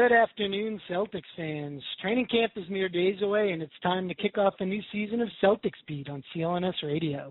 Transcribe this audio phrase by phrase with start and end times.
[0.00, 1.82] Good afternoon, Celtics fans.
[2.00, 5.20] Training camp is mere days away, and it's time to kick off a new season
[5.20, 7.30] of Celtics Beat on CLNS Radio.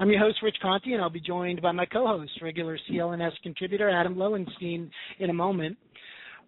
[0.00, 3.88] I'm your host, Rich Conte, and I'll be joined by my co-host, regular CLNS contributor
[3.88, 5.78] Adam Lowenstein, in a moment.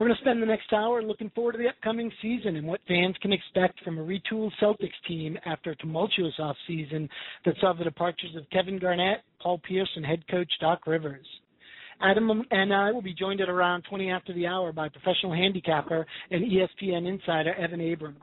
[0.00, 2.80] We're going to spend the next hour looking forward to the upcoming season and what
[2.88, 7.08] fans can expect from a retooled Celtics team after a tumultuous offseason
[7.44, 11.26] that saw the departures of Kevin Garnett, Paul Pierce, and head coach Doc Rivers.
[12.00, 16.06] Adam and I will be joined at around 20 after the hour by professional handicapper
[16.30, 18.18] and ESPN insider Evan Abrams.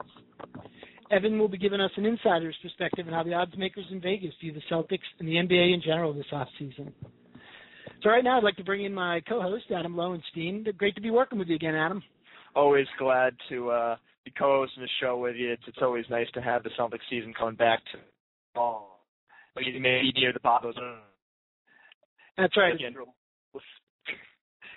[1.12, 4.34] Evan will be giving us an insider's perspective on how the odds makers in Vegas
[4.40, 6.92] view the Celtics and the NBA in general this offseason.
[8.04, 10.66] So right now I'd like to bring in my co-host Adam Lowenstein.
[10.78, 12.04] Great to be working with you again, Adam.
[12.56, 15.52] always glad to uh, be co-hosting the show with you.
[15.52, 18.00] It's, it's always nice to have the Celtics season coming back to
[18.60, 18.88] oh,
[19.56, 20.74] maybe near the bottom.
[22.38, 22.76] That's right.
[22.76, 22.96] Again,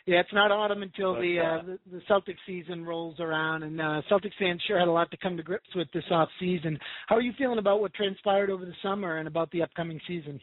[0.05, 3.81] Yeah, it's not autumn until the, uh, uh, the the Celtics season rolls around, and
[3.81, 6.77] uh, Celtics fans sure had a lot to come to grips with this off season.
[7.07, 10.41] How are you feeling about what transpired over the summer and about the upcoming season?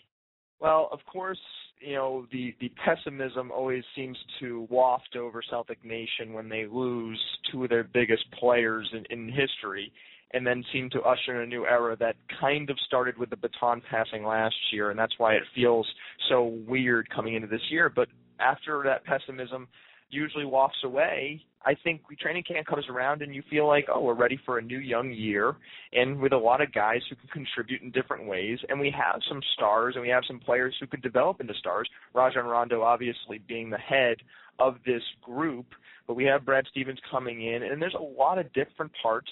[0.62, 1.40] Well, of course,
[1.82, 7.22] you know the the pessimism always seems to waft over Celtic Nation when they lose
[7.52, 9.92] two of their biggest players in, in history,
[10.32, 13.38] and then seemed to usher in a new era that kind of started with the
[13.38, 15.88] baton passing last year, and that's why it feels
[16.30, 17.92] so weird coming into this year.
[17.94, 18.08] But
[18.40, 19.68] after that pessimism
[20.10, 24.14] usually wafts away, I think training camp comes around and you feel like, oh, we're
[24.14, 25.56] ready for a new young year,
[25.94, 29.22] and with a lot of guys who can contribute in different ways, and we have
[29.28, 31.90] some stars and we have some players who could develop into stars.
[32.14, 34.18] Rajon Rondo obviously being the head
[34.60, 35.66] of this group,
[36.08, 39.32] but we have Brad Stevens coming in, and there's a lot of different parts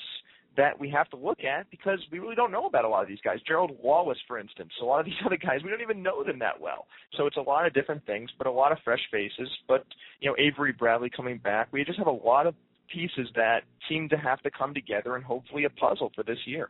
[0.57, 3.07] that we have to look at because we really don't know about a lot of
[3.07, 3.37] these guys.
[3.47, 6.39] Gerald Wallace, for instance, a lot of these other guys, we don't even know them
[6.39, 6.87] that well.
[7.15, 9.49] So it's a lot of different things, but a lot of fresh faces.
[9.67, 9.85] But
[10.19, 12.55] you know, Avery Bradley coming back, we just have a lot of
[12.93, 16.69] pieces that seem to have to come together and hopefully a puzzle for this year.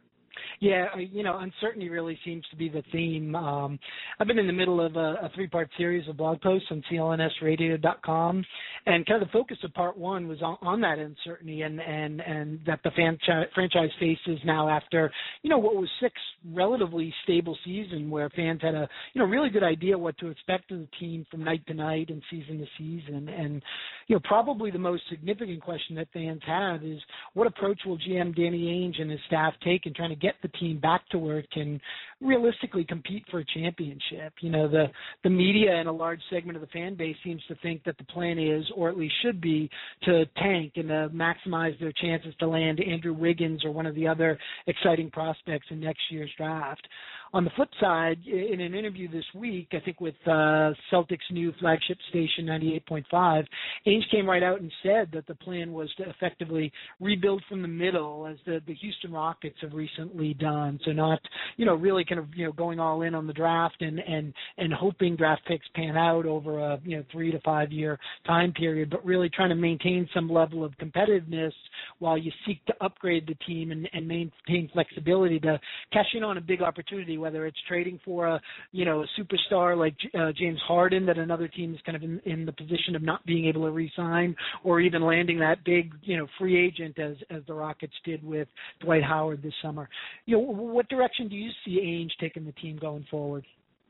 [0.60, 3.36] Yeah, you know, uncertainty really seems to be the theme.
[3.36, 3.80] Um,
[4.20, 8.46] I've been in the middle of a, a three-part series of blog posts on clnsradio.com,
[8.86, 12.22] and kind of the focus of part one was on, on that uncertainty and and
[12.22, 15.12] and that the franchise franchise faces now after
[15.42, 16.14] you know what was six
[16.54, 20.72] relatively stable season where fans had a you know really good idea what to expect
[20.72, 23.62] of the team from night to night and season to season, and
[24.08, 27.00] you know probably the most significant question that fans have is
[27.34, 30.48] what approach will GM Danny Ainge and his staff take in trying to get the
[30.50, 31.80] team back to where it can
[32.22, 34.34] realistically compete for a championship.
[34.42, 34.86] You know, the
[35.24, 38.04] the media and a large segment of the fan base seems to think that the
[38.06, 39.70] plan is, or at least should be,
[40.04, 44.08] to tank and to maximize their chances to land Andrew Wiggins or one of the
[44.08, 46.88] other exciting prospects in next year's draft.
[47.34, 51.54] On the flip side, in an interview this week, I think with uh, Celtics' new
[51.60, 53.46] flagship station 98.5,
[53.86, 57.68] Ainge came right out and said that the plan was to effectively rebuild from the
[57.68, 60.80] middle, as the the Houston Rockets have recently done.
[60.86, 61.20] So not,
[61.58, 64.34] you know, really kind of you know going all in on the draft and and
[64.58, 68.54] and hoping draft picks pan out over a you know three to five year time
[68.54, 71.52] period, but really trying to maintain some level of competitiveness
[72.00, 75.60] while you seek to upgrade the team and, and maintain flexibility to
[75.92, 78.42] cash in on a big opportunity, whether it's trading for a
[78.72, 82.20] you know a superstar like uh, James Harden that another team is kind of in,
[82.26, 86.18] in the position of not being able to re-sign, or even landing that big you
[86.18, 88.48] know free agent as as the Rockets did with
[88.82, 89.90] Dwight Howard this summer.
[90.26, 93.46] You know, what direction do you see Ainge taking the team going forward?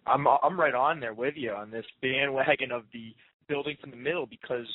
[0.05, 3.13] I'm I'm right on there with you on this bandwagon of the
[3.47, 4.65] building from the middle because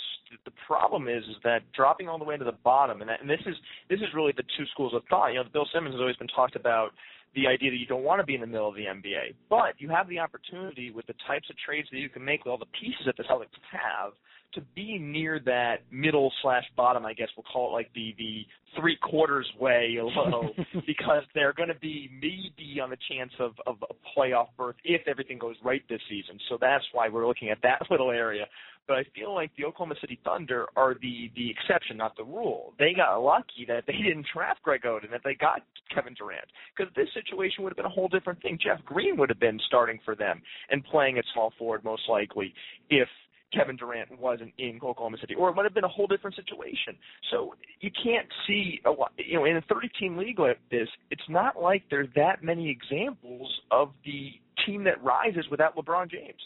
[0.44, 3.28] the problem is, is that dropping all the way to the bottom, and, that, and
[3.28, 3.54] this is
[3.88, 5.28] this is really the two schools of thought.
[5.28, 6.90] You know, Bill Simmons has always been talked about
[7.34, 9.74] the idea that you don't want to be in the middle of the NBA, but
[9.78, 12.58] you have the opportunity with the types of trades that you can make with all
[12.58, 14.12] the pieces that the Celtics have
[14.54, 18.42] to be near that middle slash bottom, I guess we'll call it like the the
[18.78, 20.50] three quarters way low,
[20.86, 25.06] because they're going to be maybe on the chance of of a playoff berth if
[25.08, 26.38] everything goes right this season.
[26.48, 28.44] So that's why we're looking at that little area.
[28.88, 32.74] But I feel like the Oklahoma City Thunder are the the exception, not the rule.
[32.78, 35.62] They got lucky that they didn't draft Greg Oden, that they got
[35.94, 36.46] Kevin Durant,
[36.76, 38.58] because this situation would have been a whole different thing.
[38.62, 42.54] Jeff Green would have been starting for them and playing at small forward most likely
[42.90, 43.08] if
[43.52, 46.96] Kevin Durant wasn't in Oklahoma City, or it might have been a whole different situation.
[47.30, 51.22] So you can't see, a lot, you know, in a 30-team league like this, it's
[51.28, 54.30] not like there's that many examples of the
[54.66, 56.40] team that rises without LeBron James.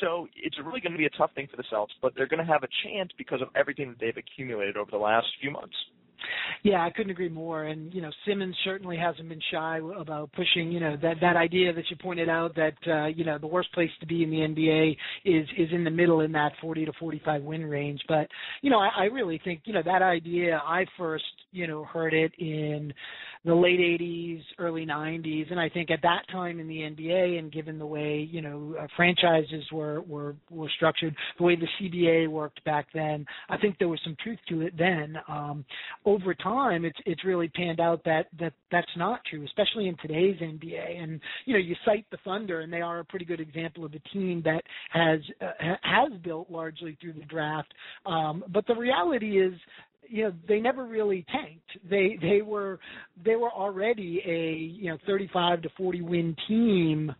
[0.00, 2.44] So it's really going to be a tough thing for the Celtics, but they're going
[2.44, 5.74] to have a chance because of everything that they've accumulated over the last few months.
[6.62, 7.64] Yeah, I couldn't agree more.
[7.64, 10.72] And you know, Simmons certainly hasn't been shy about pushing.
[10.72, 13.72] You know that that idea that you pointed out that uh, you know the worst
[13.72, 16.92] place to be in the NBA is is in the middle in that 40 to
[16.98, 18.00] 45 win range.
[18.08, 18.28] But
[18.62, 20.60] you know, I, I really think you know that idea.
[20.64, 22.92] I first you know heard it in
[23.44, 27.52] the late 80s, early 90s, and I think at that time in the NBA, and
[27.52, 32.28] given the way you know uh, franchises were were were structured, the way the CBA
[32.28, 35.16] worked back then, I think there was some truth to it then.
[35.28, 35.64] Um,
[36.06, 40.36] over time, it's it's really panned out that that that's not true, especially in today's
[40.40, 41.02] NBA.
[41.02, 43.92] And you know, you cite the Thunder, and they are a pretty good example of
[43.92, 47.74] a team that has uh, has built largely through the draft.
[48.06, 49.52] Um, but the reality is
[50.08, 52.78] you know they never really tanked they they were
[53.24, 57.12] they were already a you know 35 to 40 win team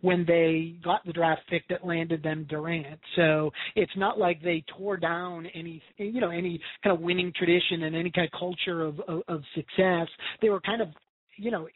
[0.00, 3.00] when they got the draft pick that landed them Durant.
[3.16, 7.84] So it's not like they tore down any you know any kind of winning tradition
[7.84, 10.08] and any kind of culture of of, of success.
[10.40, 10.88] They were kind of
[11.36, 11.68] you know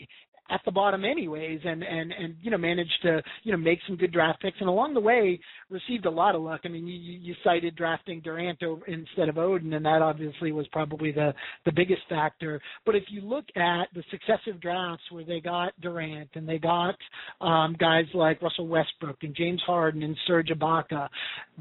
[0.51, 3.97] at the bottom anyways and and and you know managed to you know make some
[3.97, 5.39] good draft picks and along the way
[5.73, 6.61] received a lot of luck.
[6.65, 11.13] I mean you you cited drafting durant instead of oden and that obviously was probably
[11.13, 11.35] the
[11.65, 12.61] the biggest factor.
[12.87, 16.97] But if you look at the successive drafts where they got durant and they got
[17.41, 21.09] um guys like russell westbrook and james harden and serge ibaka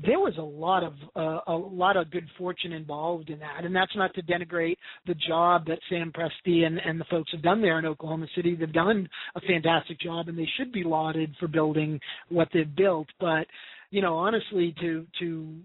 [0.06, 3.66] there was a lot of uh, a lot of good fortune involved in that.
[3.66, 7.42] And that's not to denigrate the job that sam presti and and the folks have
[7.42, 8.56] done there in oklahoma city.
[8.56, 12.00] They've done a fantastic job and they should be lauded for building
[12.30, 13.08] what they've built.
[13.20, 13.48] But,
[13.92, 15.56] you know, honestly, to, to,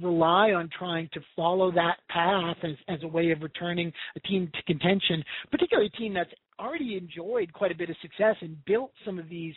[0.00, 4.48] rely on trying to follow that path as, as a way of returning a team
[4.54, 6.30] to contention, particularly a team that's
[6.60, 9.54] already enjoyed quite a bit of success and built some of these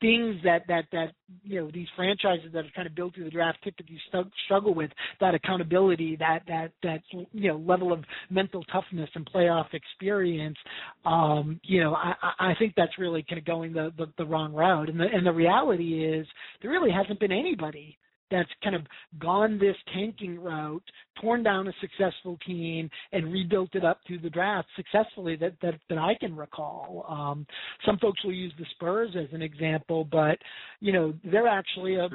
[0.00, 1.12] things that that that
[1.44, 4.74] you know these franchises that are kind of built through the draft typically st- struggle
[4.74, 4.90] with
[5.20, 7.00] that accountability that that that
[7.32, 10.56] you know level of mental toughness and playoff experience
[11.04, 14.52] um you know i i think that's really kind of going the the, the wrong
[14.52, 14.88] route.
[14.88, 16.26] And the and the reality is
[16.62, 17.98] there really hasn't been anybody
[18.30, 18.82] that's kind of
[19.18, 20.82] gone this tanking route,
[21.20, 25.74] torn down a successful team, and rebuilt it up through the draft successfully that that,
[25.88, 27.06] that I can recall.
[27.08, 27.46] Um,
[27.86, 30.38] some folks will use the Spurs as an example, but
[30.80, 32.08] you know they're actually a,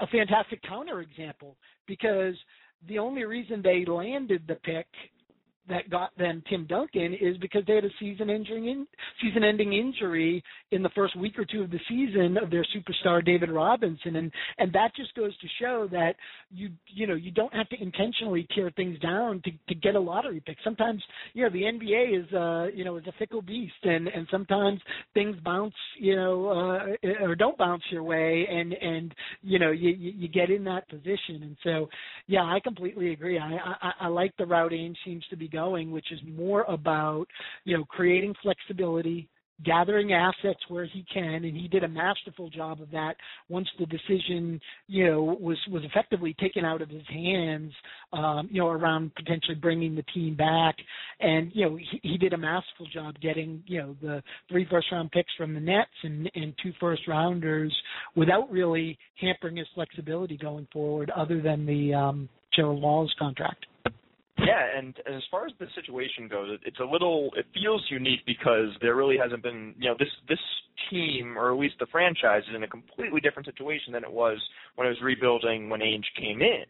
[0.00, 2.34] a fantastic counter example because
[2.88, 4.86] the only reason they landed the pick
[5.68, 8.86] that got them Tim Duncan is because they had a season ending in,
[9.22, 13.24] season ending injury in the first week or two of the season of their superstar
[13.24, 16.14] David Robinson and and that just goes to show that
[16.50, 20.00] you you know you don't have to intentionally tear things down to to get a
[20.00, 20.58] lottery pick.
[20.62, 21.02] Sometimes
[21.32, 24.80] you know the NBA is uh you know is a fickle beast and and sometimes
[25.14, 29.90] things bounce you know uh or don't bounce your way and and you know you,
[29.90, 31.88] you get in that position and so
[32.26, 33.38] yeah I completely agree.
[33.38, 37.26] I I, I like the route Ainge seems to be going, which is more about
[37.64, 39.28] you know creating flexibility,
[39.64, 43.14] gathering assets where he can, and he did a masterful job of that
[43.48, 47.72] once the decision, you know, was was effectively taken out of his hands,
[48.12, 50.74] um, you know, around potentially bringing the team back,
[51.20, 54.88] and you know, he, he did a masterful job getting, you know, the three first
[54.90, 57.74] round picks from the Nets and and two first rounders
[58.16, 63.66] without really hampering his flexibility going forward, other than the um, Gerald Wallace contract.
[64.46, 67.30] Yeah, and, as far as the situation goes, it's a little.
[67.36, 69.74] It feels unique because there really hasn't been.
[69.78, 70.38] You know, this this
[70.90, 74.38] team, or at least the franchise, is in a completely different situation than it was
[74.76, 76.64] when it was rebuilding when Ainge came in.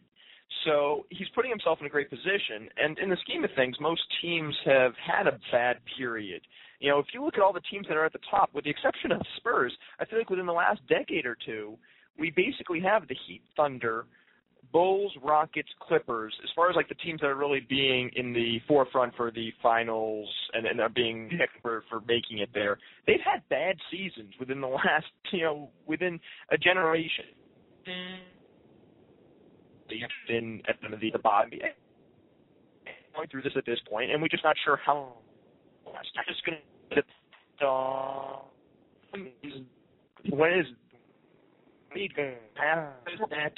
[0.63, 2.69] So he's putting himself in a great position.
[2.77, 6.41] And in the scheme of things, most teams have had a bad period.
[6.79, 8.63] You know, if you look at all the teams that are at the top, with
[8.63, 11.77] the exception of Spurs, I feel like within the last decade or two,
[12.17, 14.05] we basically have the Heat, Thunder,
[14.75, 18.59] Bulls, Rockets, Clippers, as far as like the teams that are really being in the
[18.67, 22.77] forefront for the finals and, and are being picked for, for making it there,
[23.07, 26.19] they've had bad seasons within the last, you know, within
[26.51, 27.23] a generation.
[29.87, 31.51] They have been at the, the bottom
[33.15, 35.13] going through this at this point, and we're just not sure how.
[35.87, 36.57] I'm just going
[36.91, 37.65] to.
[37.65, 38.39] Uh,
[40.31, 40.65] when is
[43.29, 43.53] that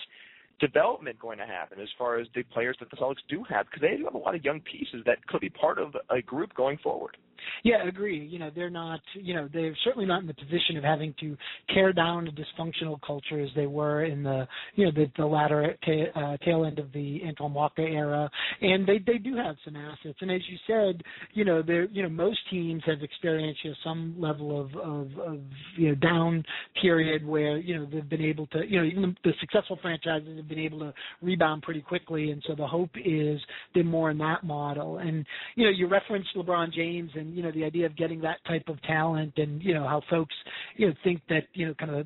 [0.59, 3.65] development going to happen as far as the players that the Celtics do have?
[3.65, 6.21] Because they do have a lot of young pieces that could be part of a
[6.21, 7.17] group going forward.
[7.63, 8.25] Yeah, agree.
[8.25, 11.37] You know, they're not, you know, they're certainly not in the position of having to
[11.73, 15.75] tear down a dysfunctional culture as they were in the, you know, the, the latter
[15.85, 18.29] ta- uh, tail end of the Antoine Walker era.
[18.61, 20.17] And they they do have some assets.
[20.21, 21.01] And as you said,
[21.33, 25.07] you know, they're, you know, most teams have experienced you know, some level of, of,
[25.19, 25.39] of
[25.75, 26.43] you know down
[26.81, 30.47] period where you know they've been able to, you know, even the successful franchises have
[30.47, 32.31] been able to rebound pretty quickly.
[32.31, 33.39] And so the hope is
[33.73, 34.97] they're more in that model.
[34.97, 35.25] And
[35.55, 38.67] you know, you referenced LeBron James and you know the idea of getting that type
[38.67, 40.35] of talent and you know how folks
[40.75, 42.05] you know think that you know kind of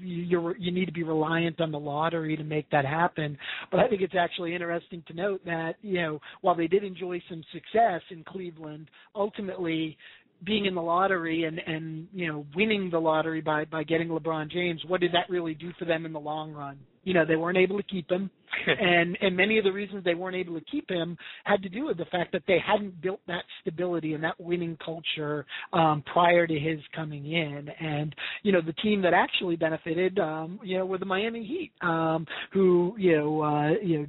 [0.00, 3.36] you're you need to be reliant on the lottery to make that happen.
[3.70, 7.22] But I think it's actually interesting to note that you know while they did enjoy
[7.28, 9.96] some success in Cleveland, ultimately
[10.44, 14.50] being in the lottery and and you know winning the lottery by by getting LeBron
[14.50, 16.78] James, what did that really do for them in the long run?
[17.04, 18.30] You know, they weren't able to keep him.
[18.66, 21.86] and and many of the reasons they weren't able to keep him had to do
[21.86, 26.46] with the fact that they hadn't built that stability and that winning culture um prior
[26.46, 30.84] to his coming in and you know the team that actually benefited um you know
[30.84, 34.06] were the Miami Heat um who you know uh you know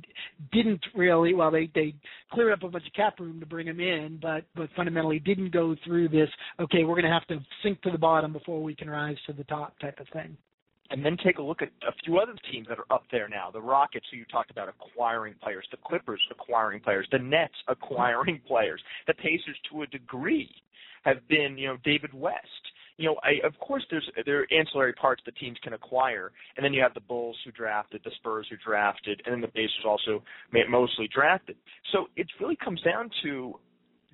[0.51, 1.95] didn't really well they they
[2.31, 5.53] cleared up a bunch of cap room to bring him in but but fundamentally didn't
[5.53, 8.75] go through this okay we're going to have to sink to the bottom before we
[8.75, 10.35] can rise to the top type of thing
[10.89, 13.49] and then take a look at a few other teams that are up there now.
[13.51, 18.41] The Rockets, who you talked about acquiring players, the Clippers acquiring players, the Nets acquiring
[18.47, 20.49] players, the Pacers to a degree
[21.03, 22.37] have been, you know, David West.
[22.97, 26.63] You know, I, of course, there's there are ancillary parts that teams can acquire, and
[26.63, 29.83] then you have the Bulls who drafted, the Spurs who drafted, and then the Pacers
[29.83, 30.23] also
[30.69, 31.55] mostly drafted.
[31.91, 33.57] So it really comes down to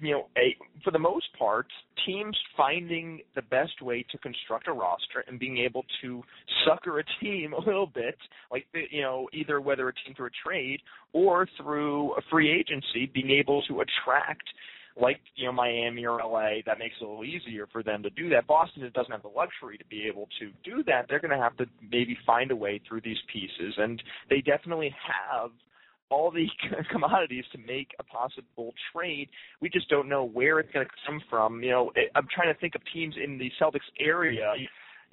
[0.01, 1.67] you know, a for the most part,
[2.05, 6.23] teams finding the best way to construct a roster and being able to
[6.65, 8.17] sucker a team a little bit,
[8.51, 10.79] like you know, either whether a team through a trade
[11.13, 14.43] or through a free agency, being able to attract
[14.99, 18.09] like you know Miami or LA, that makes it a little easier for them to
[18.11, 18.47] do that.
[18.47, 21.05] Boston doesn't have the luxury to be able to do that.
[21.09, 24.93] They're going to have to maybe find a way through these pieces, and they definitely
[25.31, 25.51] have
[26.09, 26.47] all the
[26.91, 29.29] commodities to make a possible trade.
[29.61, 31.63] We just don't know where it's going to come from.
[31.63, 34.53] You know, I'm trying to think of teams in the Celtics area.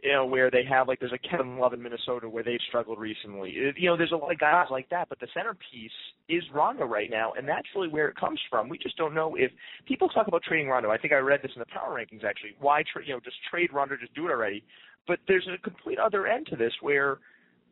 [0.03, 2.99] You know, where they have like there's a Kevin Love in Minnesota where they've struggled
[2.99, 3.51] recently.
[3.79, 5.91] You know, there's a lot of guys like that, but the centerpiece
[6.29, 8.69] is Rondo right now, and that's really where it comes from.
[8.69, 9.51] We just don't know if
[9.89, 10.91] people talk about trading Rondo.
[10.91, 12.57] I think I read this in the power rankings actually.
[12.61, 14.63] Why, tra- you know, just trade Rondo, just do it already.
[15.09, 17.19] But there's a complete other end to this where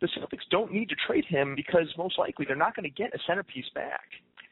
[0.01, 3.15] the Celtics don't need to trade him because most likely they're not going to get
[3.15, 4.03] a centerpiece back.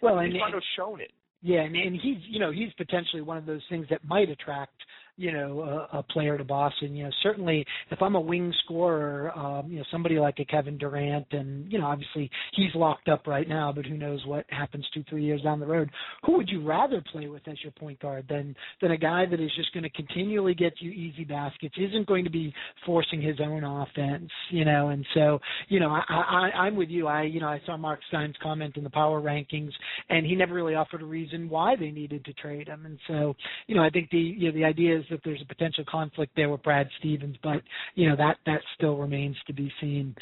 [0.00, 1.12] Well, and, and shown it.
[1.42, 4.74] Yeah, and, and he's you know he's potentially one of those things that might attract
[5.16, 6.94] you know, a, a player to Boston.
[6.96, 10.78] You know, certainly if I'm a wing scorer, um, you know, somebody like a Kevin
[10.78, 14.86] Durant, and you know, obviously he's locked up right now, but who knows what happens
[14.94, 15.90] two, three years down the road.
[16.24, 19.40] Who would you rather play with as your point guard than than a guy that
[19.40, 22.52] is just going to continually get you easy baskets, isn't going to be
[22.86, 24.88] forcing his own offense, you know?
[24.88, 25.38] And so,
[25.68, 27.06] you know, I, I I'm with you.
[27.06, 29.72] I you know I saw Mark Stein's comment in the power rankings,
[30.08, 32.86] and he never really offered a reason why they needed to trade him.
[32.86, 33.34] And so,
[33.66, 36.48] you know, I think the you know the idea that there's a potential conflict there
[36.48, 37.62] with Brad Stevens, but
[37.94, 40.14] you know that that still remains to be seen.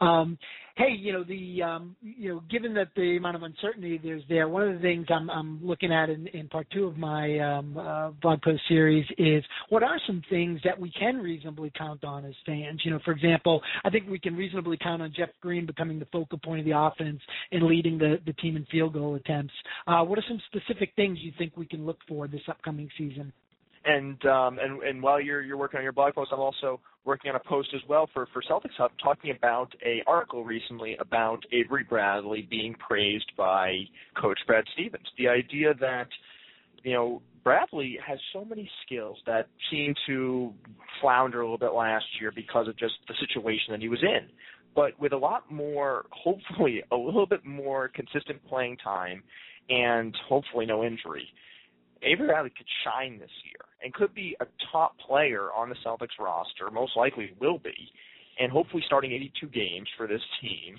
[0.00, 0.38] Um,
[0.76, 4.48] hey, you know the um, you know given that the amount of uncertainty there's there,
[4.48, 7.76] one of the things I'm, I'm looking at in, in part two of my um,
[7.76, 12.24] uh, blog post series is what are some things that we can reasonably count on
[12.24, 12.80] as fans.
[12.84, 16.06] You know, for example, I think we can reasonably count on Jeff Green becoming the
[16.06, 19.54] focal point of the offense and leading the the team in field goal attempts.
[19.86, 23.32] Uh, what are some specific things you think we can look for this upcoming season?
[23.84, 27.30] And um, and and while you're you're working on your blog post, I'm also working
[27.30, 31.44] on a post as well for for Celtics Hub, talking about a article recently about
[31.52, 33.78] Avery Bradley being praised by
[34.20, 35.06] Coach Brad Stevens.
[35.18, 36.08] The idea that
[36.84, 40.52] you know Bradley has so many skills that seemed to
[41.00, 44.28] flounder a little bit last year because of just the situation that he was in.
[44.74, 49.22] But with a lot more, hopefully, a little bit more consistent playing time,
[49.68, 51.26] and hopefully no injury,
[52.02, 56.18] Avery Bradley could shine this year and could be a top player on the Celtics
[56.18, 57.92] roster, most likely will be,
[58.38, 60.76] and hopefully starting 82 games for this team.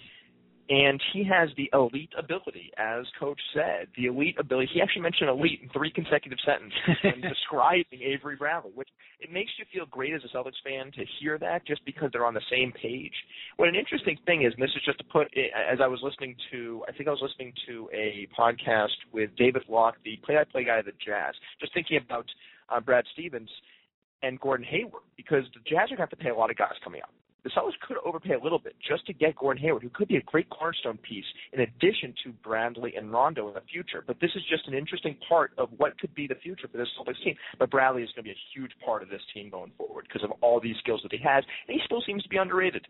[0.69, 4.69] and he has the elite ability, as Coach said, the elite ability.
[4.73, 8.87] He actually mentioned elite in three consecutive sentences when describing Avery Bradley, which
[9.19, 12.25] it makes you feel great as a Celtics fan to hear that, just because they're
[12.25, 13.13] on the same page.
[13.57, 16.35] What an interesting thing is, and this is just to put, as I was listening
[16.51, 20.79] to, I think I was listening to a podcast with David Locke, the play-by-play guy
[20.79, 22.25] of the Jazz, just thinking about
[22.69, 23.49] uh, Brad Stevens
[24.21, 26.57] and Gordon Hayward, because the Jazz are going to have to pay a lot of
[26.57, 27.11] guys coming up
[27.43, 30.15] the Celtics could overpay a little bit just to get Gordon Hayward, who could be
[30.15, 34.03] a great cornerstone piece in addition to Bradley and Rondo in the future.
[34.05, 36.87] But this is just an interesting part of what could be the future for this
[36.97, 37.35] Celtics team.
[37.59, 40.23] But Bradley is going to be a huge part of this team going forward because
[40.23, 42.87] of all these skills that he has, and he still seems to be underrated.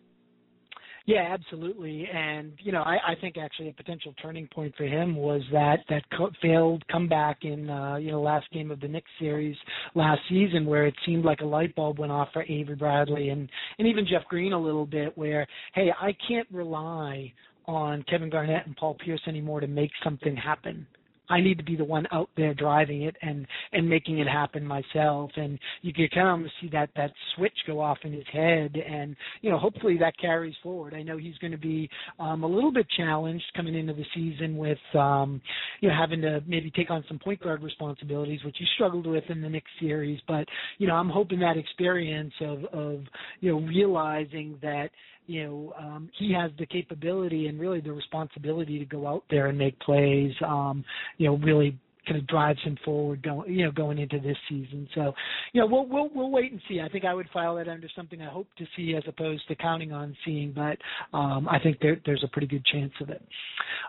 [1.06, 2.08] Yeah, absolutely.
[2.14, 5.80] And you know, I, I think actually a potential turning point for him was that
[5.90, 9.58] that co- failed comeback in uh, you know last game of the Knicks series
[9.96, 13.50] last season, where it seemed like a light bulb went off for Avery Bradley and
[13.80, 17.34] and even Jeff Green a little bit, where hey, I can't rely
[17.66, 20.88] on Kevin Garnett and Paul Pierce anymore to make something happen.
[21.30, 24.66] I need to be the one out there driving it and and making it happen
[24.66, 25.32] myself.
[25.36, 29.16] And you can kind of see that that switch go off in his head, and
[29.42, 30.94] you know hopefully that carries forward.
[30.94, 31.90] I know he's going to be
[32.20, 35.42] um, a little bit challenged coming into the season with um,
[35.82, 39.24] you know having to maybe take on some point guard responsibilities, which he struggled with
[39.30, 40.20] in the Knicks series.
[40.28, 40.46] But
[40.78, 43.00] you know I'm hoping that experience of of
[43.40, 44.90] you know realizing that
[45.26, 49.48] you know um, he has the capability and really the responsibility to go out there
[49.48, 50.34] and make plays.
[50.46, 50.84] Um,
[51.18, 54.88] you know, really kind of drives him forward going you know going into this season.
[54.96, 55.14] So,
[55.54, 56.82] you know, we'll we'll we'll wait and see.
[56.82, 59.56] I think I would file that under something I hope to see as opposed to
[59.56, 60.78] counting on seeing, but
[61.18, 63.22] um I think there there's a pretty good chance of it.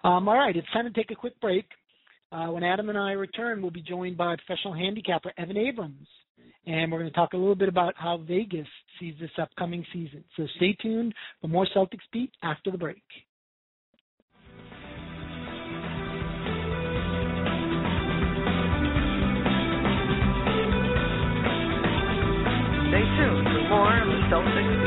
[0.04, 1.66] Um all right, it's time to take a quick break.
[2.32, 6.08] Uh, when Adam and I return, we'll be joined by professional handicapper Evan Abrams
[6.66, 8.66] and we're going to talk a little bit about how Vegas
[8.98, 10.24] sees this upcoming season.
[10.36, 13.02] So stay tuned for more Celtics Beat after the break.
[22.88, 24.83] Stay tuned for more of the Celtics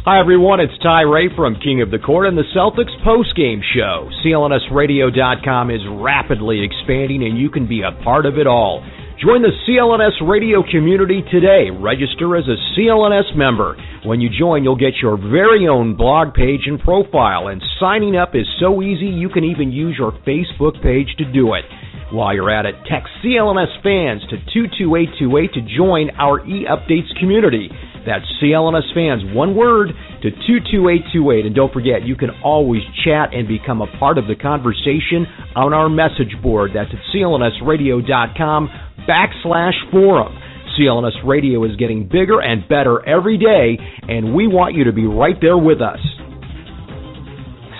[0.06, 4.08] Hi everyone, it's Ty Ray from King of the Court and the Celtics postgame show.
[4.24, 8.84] CLNSradio.com is rapidly expanding and you can be a part of it all.
[9.16, 11.72] Join the CLNS radio community today.
[11.72, 13.74] Register as a CLNS member.
[14.05, 18.35] When you join, you'll get your very own blog page and profile, and signing up
[18.35, 21.64] is so easy you can even use your Facebook page to do it.
[22.12, 27.70] While you're at it, text CLNS fans to 22828 to join our e-updates community.
[28.06, 29.88] That's CLNS fans, one word,
[30.22, 31.46] to 22828.
[31.46, 35.74] And don't forget, you can always chat and become a part of the conversation on
[35.74, 36.70] our message board.
[36.72, 38.70] That's at clnsradio.com
[39.08, 40.38] backslash forum.
[40.78, 45.06] CLNS Radio is getting bigger and better every day, and we want you to be
[45.06, 45.98] right there with us.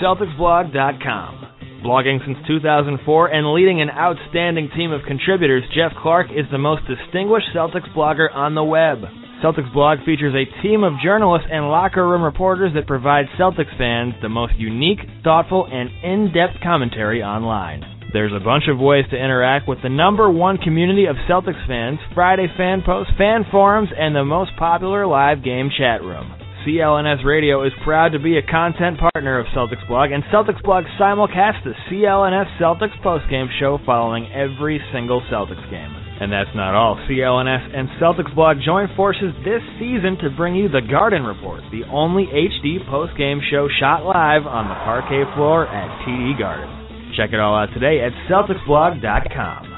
[0.02, 1.44] CelticsBlog.com.
[1.84, 6.82] Blogging since 2004 and leading an outstanding team of contributors, Jeff Clark is the most
[6.88, 8.98] distinguished Celtics blogger on the web.
[9.42, 14.14] Celtics Blog features a team of journalists and locker room reporters that provide Celtics fans
[14.22, 17.85] the most unique, thoughtful, and in depth commentary online.
[18.14, 21.99] There's a bunch of ways to interact with the number one community of Celtics fans,
[22.14, 26.33] Friday fan posts, fan forums, and the most popular live game chat room.
[26.66, 30.85] CLNS Radio is proud to be a content partner of Celtics Blog, and Celtics Blog
[30.99, 36.06] simulcasts the CLNS Celtics postgame show following every single Celtics game.
[36.18, 36.96] And that's not all.
[37.09, 41.85] CLNS and Celtics Blog join forces this season to bring you the Garden Report, the
[41.92, 46.70] only HD post-game show shot live on the parquet floor at TD Garden.
[47.16, 49.74] Check it all out today at CelticsBlog.com.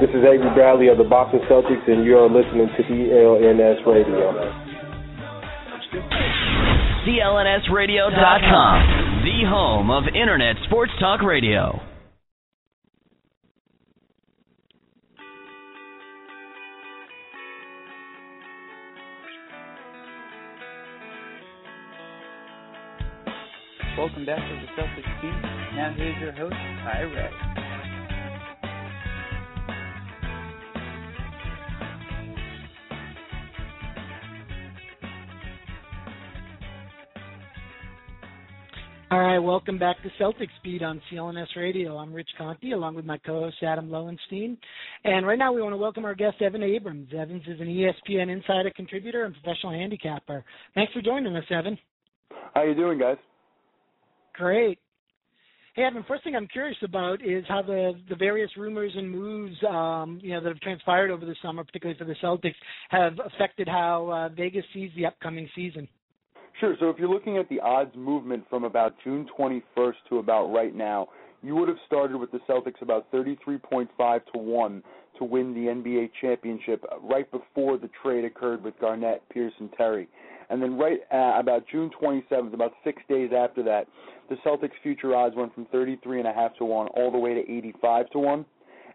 [0.00, 4.32] This is Avery Bradley of the Boston Celtics, and you are listening to CLNS Radio.
[7.04, 11.80] CLNSRadio.com, the home of Internet Sports Talk Radio.
[23.98, 25.30] Welcome back to the Celtics Beat.
[25.74, 27.30] Now here's your host, Ty Ray.
[39.10, 41.96] All right, welcome back to Celtics Beat on CLNS Radio.
[41.96, 44.56] I'm Rich Conte along with my co-host Adam Lowenstein.
[45.02, 47.08] And right now we want to welcome our guest Evan Abrams.
[47.12, 50.44] Evans is an ESPN insider contributor and professional handicapper.
[50.76, 51.76] Thanks for joining us, Evan.
[52.54, 53.16] How you doing, guys?
[54.38, 54.78] Great.
[55.74, 56.04] Hey, Evan.
[56.06, 60.30] First thing I'm curious about is how the the various rumors and moves, um, you
[60.30, 62.54] know, that have transpired over the summer, particularly for the Celtics,
[62.90, 65.88] have affected how uh, Vegas sees the upcoming season.
[66.60, 66.76] Sure.
[66.78, 70.74] So if you're looking at the odds movement from about June 21st to about right
[70.74, 71.08] now,
[71.42, 73.88] you would have started with the Celtics about 33.5
[74.32, 74.82] to 1
[75.18, 80.08] to win the NBA championship right before the trade occurred with Garnett, Pierce, and Terry.
[80.50, 83.86] And then right uh, about June 27th, about six days after that,
[84.28, 88.18] the Celtics future odds went from 33.5 to 1 all the way to 85 to
[88.18, 88.44] 1.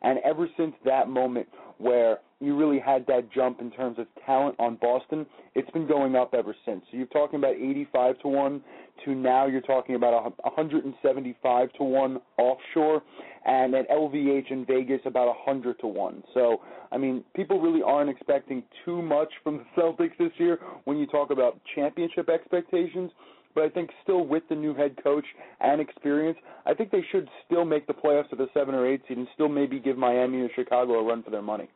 [0.01, 4.55] And ever since that moment where you really had that jump in terms of talent
[4.59, 5.25] on Boston,
[5.55, 6.83] it's been going up ever since.
[6.89, 8.61] So you're talking about 85 to 1
[9.05, 13.01] to now you're talking about 175 to 1 offshore
[13.45, 16.23] and at LVH in Vegas about 100 to 1.
[16.33, 20.97] So, I mean, people really aren't expecting too much from the Celtics this year when
[20.97, 23.11] you talk about championship expectations.
[23.55, 25.25] But I think still with the new head coach
[25.59, 29.01] and experience, I think they should still make the playoffs at the seven or eight
[29.07, 31.69] seed and still maybe give Miami or Chicago a run for their money.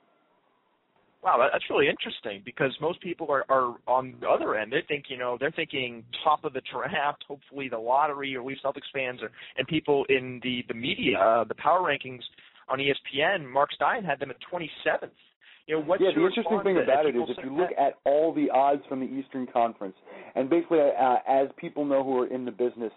[1.27, 4.71] Wow, that's really interesting because most people are, are on the other end.
[4.71, 8.63] They think, you know, they're thinking top of the draft, hopefully the lottery, or least
[8.63, 12.21] Celtics fans or, and people in the the media, uh, the power rankings
[12.69, 13.45] on ESPN.
[13.45, 15.09] Mark Stein had them at 27th.
[15.67, 17.87] You know, what's yeah, the interesting thing about it is if you look that?
[17.87, 19.95] at all the odds from the Eastern Conference,
[20.35, 22.93] and basically, uh, as people know who are in the business,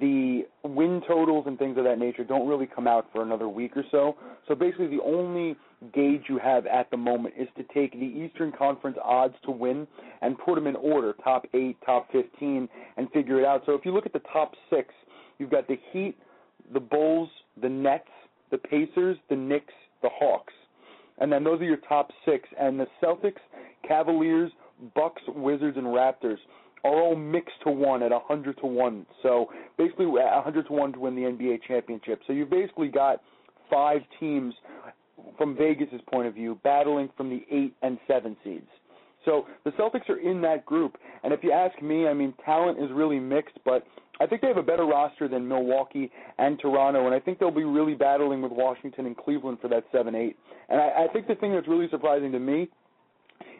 [0.00, 3.76] the win totals and things of that nature don't really come out for another week
[3.76, 4.16] or so.
[4.48, 5.56] So basically, the only
[5.92, 9.86] gauge you have at the moment is to take the Eastern Conference odds to win
[10.20, 13.62] and put them in order, top eight, top 15, and figure it out.
[13.66, 14.92] So if you look at the top six,
[15.38, 16.16] you've got the Heat,
[16.72, 17.28] the Bulls,
[17.60, 18.08] the Nets,
[18.50, 20.52] the Pacers, the Knicks, the Hawks.
[21.18, 22.48] And then those are your top six.
[22.58, 23.40] And the Celtics,
[23.86, 24.50] Cavaliers,
[24.94, 26.38] Bucks, Wizards, and Raptors
[26.84, 29.06] are all mixed to one at 100 to 1.
[29.22, 32.20] So basically, at 100 to 1 to win the NBA championship.
[32.26, 33.20] So you've basically got
[33.70, 34.54] five teams
[35.36, 38.68] from Vegas's point of view battling from the 8 and 7 seeds.
[39.24, 40.96] So the Celtics are in that group.
[41.22, 43.86] And if you ask me, I mean, talent is really mixed, but
[44.20, 47.50] I think they have a better roster than Milwaukee and Toronto, and I think they'll
[47.50, 50.36] be really battling with Washington and Cleveland for that 7 8.
[50.68, 52.68] And I, I think the thing that's really surprising to me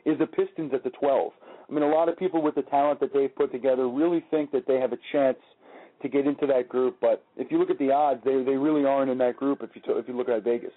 [0.05, 1.33] is the Pistons at the 12.
[1.69, 4.51] I mean, a lot of people with the talent that they've put together really think
[4.53, 5.39] that they have a chance
[6.03, 6.97] to get into that group.
[7.01, 9.63] But if you look at the odds, they they really aren't in that group.
[9.63, 10.73] If you t- if you look at Vegas.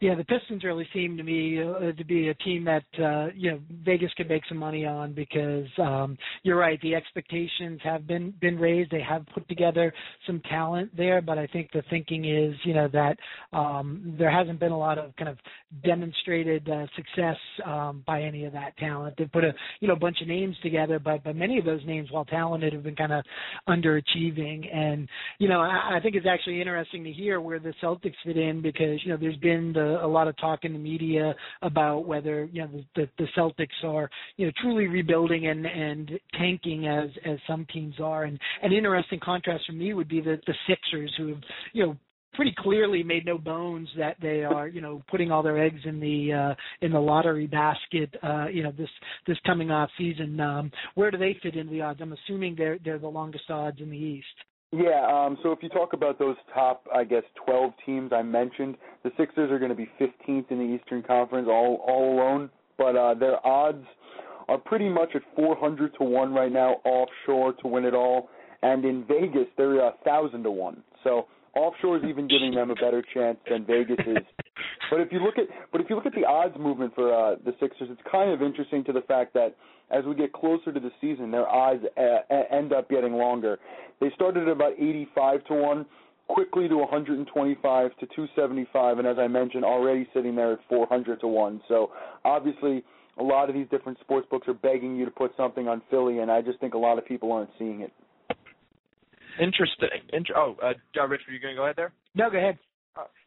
[0.00, 3.50] Yeah, the Pistons really seem to me uh, to be a team that uh, you
[3.50, 6.80] know Vegas could make some money on because um, you're right.
[6.80, 8.90] The expectations have been been raised.
[8.90, 9.92] They have put together
[10.26, 13.18] some talent there, but I think the thinking is you know that
[13.52, 15.36] um, there hasn't been a lot of kind of
[15.84, 17.36] demonstrated uh, success
[17.66, 19.16] um, by any of that talent.
[19.18, 22.10] They've put a you know bunch of names together, but but many of those names,
[22.10, 23.22] while talented, have been kind of
[23.68, 24.74] underachieving.
[24.74, 25.06] And
[25.38, 28.62] you know I, I think it's actually interesting to hear where the Celtics fit in
[28.62, 32.44] because you know there's been the a lot of talk in the media about whether
[32.52, 37.38] you know the, the, Celtics are you know truly rebuilding and and tanking as as
[37.46, 38.24] some teams are.
[38.24, 41.40] And an interesting contrast for me would be the the Sixers who have
[41.72, 41.96] you know
[42.34, 45.98] pretty clearly made no bones that they are, you know, putting all their eggs in
[46.00, 48.88] the uh in the lottery basket uh, you know, this
[49.26, 50.38] this coming off season.
[50.40, 52.00] Um where do they fit into the odds?
[52.00, 54.26] I'm assuming they're they're the longest odds in the East.
[54.72, 58.76] Yeah, um, so if you talk about those top, I guess, 12 teams I mentioned,
[59.02, 62.94] the Sixers are going to be 15th in the Eastern Conference all all alone, but
[62.96, 63.84] uh, their odds
[64.48, 68.28] are pretty much at 400 to one right now offshore to win it all,
[68.62, 70.82] and in Vegas they're a thousand to one.
[71.02, 74.39] So offshore is even giving them a better chance than Vegas is.
[74.90, 77.36] But if you look at but if you look at the odds movement for uh,
[77.44, 79.56] the Sixers, it's kind of interesting to the fact that
[79.90, 83.58] as we get closer to the season, their odds uh, end up getting longer.
[84.00, 85.86] They started at about 85 to one,
[86.28, 91.28] quickly to 125 to 275, and as I mentioned, already sitting there at 400 to
[91.28, 91.60] one.
[91.68, 91.90] So
[92.24, 92.84] obviously.
[93.18, 96.20] A lot of these different sports books are begging you to put something on Philly,
[96.20, 97.92] and I just think a lot of people aren't seeing it.
[99.38, 99.88] Interesting.
[100.12, 101.92] Inter- oh, uh, Rich, were you going to go ahead there?
[102.14, 102.58] No, go ahead.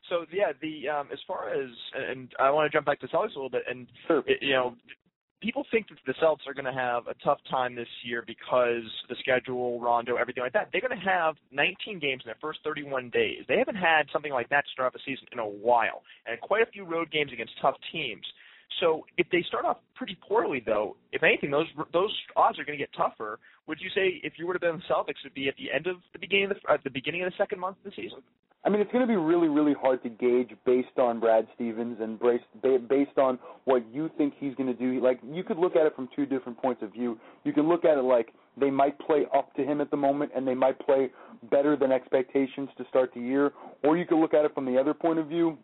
[0.09, 3.35] So yeah, the um, as far as and I want to jump back to Celtics
[3.35, 4.23] a little bit, and sure.
[4.27, 4.75] it, you know,
[5.41, 8.83] people think that the Celtics are going to have a tough time this year because
[9.09, 10.69] the schedule, Rondo, everything like that.
[10.71, 13.43] They're going to have 19 games in their first 31 days.
[13.47, 16.39] They haven't had something like that to start off a season in a while, and
[16.41, 18.25] quite a few road games against tough teams.
[18.79, 22.77] So if they start off pretty poorly, though, if anything, those those odds are going
[22.77, 23.39] to get tougher.
[23.67, 25.55] Would you say if you were to bet on the Celtics, it would be at
[25.55, 27.91] the end of the beginning of the at the beginning of the second month of
[27.91, 28.19] the season?
[28.65, 31.97] I mean, it's going to be really, really hard to gauge based on Brad Stevens
[31.99, 32.17] and
[32.87, 35.01] based on what you think he's going to do.
[35.01, 37.19] Like, you could look at it from two different points of view.
[37.43, 40.31] You can look at it like they might play up to him at the moment
[40.33, 41.09] and they might play
[41.51, 43.51] better than expectations to start the year,
[43.83, 45.57] or you could look at it from the other point of view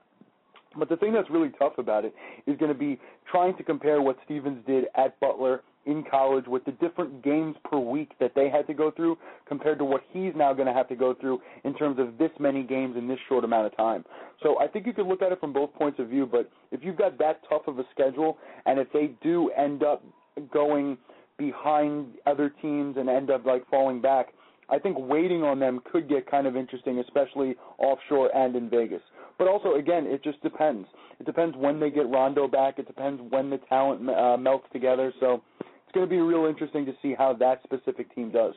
[0.78, 2.14] but the thing that's really tough about it
[2.46, 6.64] is going to be trying to compare what Stevens did at Butler in college with
[6.66, 10.34] the different games per week that they had to go through compared to what he's
[10.36, 13.20] now going to have to go through in terms of this many games in this
[13.28, 14.04] short amount of time.
[14.44, 16.82] So I think you could look at it from both points of view, but if
[16.84, 20.04] you've got that tough of a schedule and if they do end up
[20.52, 20.98] going
[21.38, 24.28] behind other teams and end up like falling back,
[24.70, 29.02] I think waiting on them could get kind of interesting, especially offshore and in Vegas.
[29.38, 30.88] But also, again, it just depends.
[31.20, 32.78] It depends when they get Rondo back.
[32.78, 35.14] It depends when the talent uh, melts together.
[35.20, 35.42] So
[35.90, 38.54] it's going to be real interesting to see how that specific team does.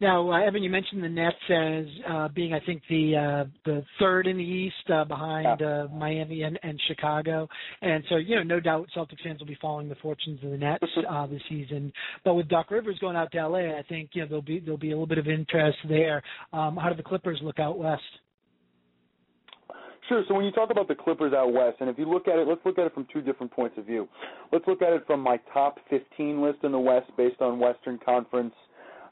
[0.00, 3.84] Now, uh, Evan, you mentioned the Nets as uh, being, I think, the uh, the
[4.00, 5.84] third in the East uh, behind yeah.
[5.84, 7.48] uh, Miami and, and Chicago,
[7.82, 10.56] and so you know, no doubt Celtics fans will be following the fortunes of the
[10.56, 11.92] Nets uh, this season.
[12.24, 14.76] But with Doc Rivers going out to LA, I think you know there'll be there'll
[14.76, 16.20] be a little bit of interest there.
[16.52, 18.02] Um, how do the Clippers look out west?
[20.08, 20.24] Sure.
[20.26, 22.48] So when you talk about the Clippers out west, and if you look at it,
[22.48, 24.08] let's look at it from two different points of view.
[24.52, 27.98] Let's look at it from my top 15 list in the West based on Western
[28.04, 28.54] Conference.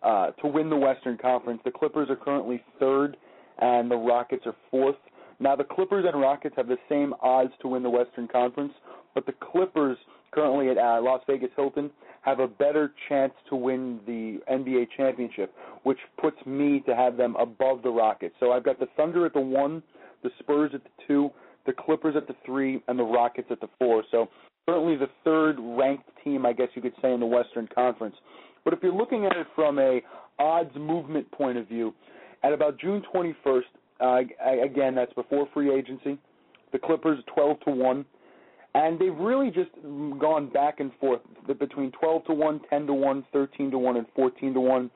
[0.02, 3.18] Uh, to win the Western Conference, the Clippers are currently third,
[3.58, 4.96] and the Rockets are fourth.
[5.38, 8.72] Now the Clippers and Rockets have the same odds to win the Western Conference,
[9.14, 9.98] but the Clippers
[10.32, 11.90] currently at uh, Las Vegas Hilton
[12.22, 17.34] have a better chance to win the NBA championship, which puts me to have them
[17.36, 18.34] above the Rockets.
[18.40, 19.82] So I've got the Thunder at the one,
[20.22, 21.30] the Spurs at the two,
[21.66, 24.04] the Clippers at the three, and the Rockets at the four.
[24.10, 24.28] So
[24.68, 28.16] certainly the third ranked team, I guess you could say, in the Western Conference.
[28.64, 30.00] But if you're looking at it from a
[30.38, 31.94] odds movement point of view,
[32.42, 33.62] at about June 21st,
[34.00, 34.20] uh,
[34.64, 36.18] again that's before free agency,
[36.72, 38.04] the Clippers 12 to one,
[38.74, 39.70] and they've really just
[40.20, 41.20] gone back and forth
[41.58, 44.90] between 12 to one, 10 to one, 13 to one, and 14 to one.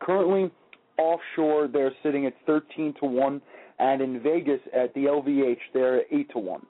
[0.00, 0.50] Currently,
[0.98, 3.40] offshore they're sitting at 13 to one,
[3.80, 6.64] and in Vegas at the LVH they're eight to one.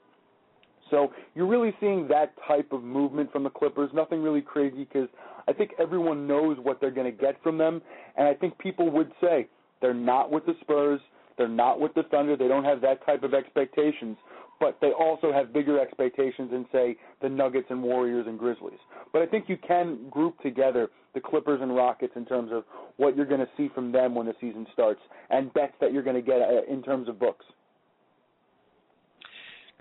[0.89, 3.89] So you're really seeing that type of movement from the Clippers.
[3.93, 5.07] Nothing really crazy because
[5.47, 7.81] I think everyone knows what they're going to get from them,
[8.17, 9.47] and I think people would say
[9.81, 10.99] they're not with the Spurs,
[11.37, 14.17] they're not with the Thunder, they don't have that type of expectations
[14.61, 18.79] but they also have bigger expectations than say the Nuggets and Warriors and Grizzlies.
[19.11, 22.63] But I think you can group together the Clippers and Rockets in terms of
[22.97, 26.03] what you're going to see from them when the season starts and bets that you're
[26.03, 27.43] going to get uh, in terms of books.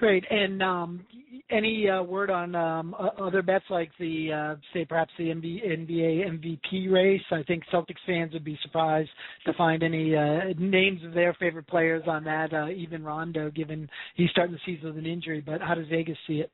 [0.01, 0.25] Great.
[0.31, 1.07] And um,
[1.51, 6.91] any uh, word on um, other bets like the, uh, say, perhaps the NBA MVP
[6.91, 7.21] race?
[7.31, 9.11] I think Celtics fans would be surprised
[9.45, 14.31] to find any uh, names of their favorite players on that, even Rondo, given he's
[14.31, 15.43] starting the season with an injury.
[15.43, 16.51] But how does Vegas see it?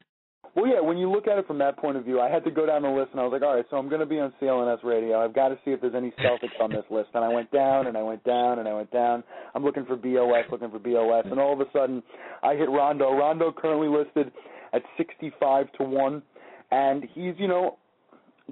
[0.56, 2.50] Well, yeah, when you look at it from that point of view, I had to
[2.50, 4.18] go down the list and I was like, all right, so I'm going to be
[4.18, 5.22] on CLNS radio.
[5.22, 7.10] I've got to see if there's any Celtics on this list.
[7.12, 9.22] And I went down and I went down and I went down.
[9.54, 12.02] I'm looking for BOS, looking for BOS, and all of a sudden
[12.42, 13.12] I hit Rondo.
[13.12, 14.32] Rondo currently listed
[14.72, 16.22] at 65 to one,
[16.70, 17.76] and he's you know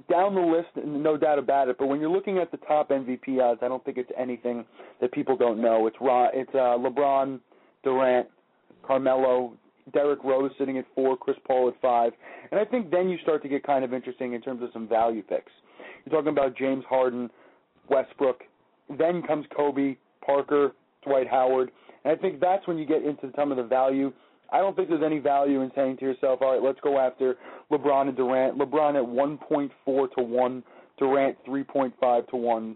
[0.07, 1.77] down the list, no doubt about it.
[1.79, 4.65] But when you're looking at the top MVP odds, I don't think it's anything
[5.01, 5.87] that people don't know.
[5.87, 7.39] It's it's uh, LeBron,
[7.83, 8.27] Durant,
[8.85, 9.53] Carmelo,
[9.93, 12.13] Derrick Rose sitting at four, Chris Paul at five,
[12.51, 14.87] and I think then you start to get kind of interesting in terms of some
[14.87, 15.51] value picks.
[16.05, 17.29] You're talking about James Harden,
[17.89, 18.41] Westbrook,
[18.97, 21.71] then comes Kobe, Parker, Dwight Howard,
[22.03, 24.11] and I think that's when you get into some of the value
[24.51, 27.35] I don't think there's any value in saying to yourself, all right, let's go after
[27.71, 28.57] LeBron and Durant.
[28.57, 30.63] LeBron at 1.4 to 1,
[30.97, 32.75] Durant 3.5 to 1.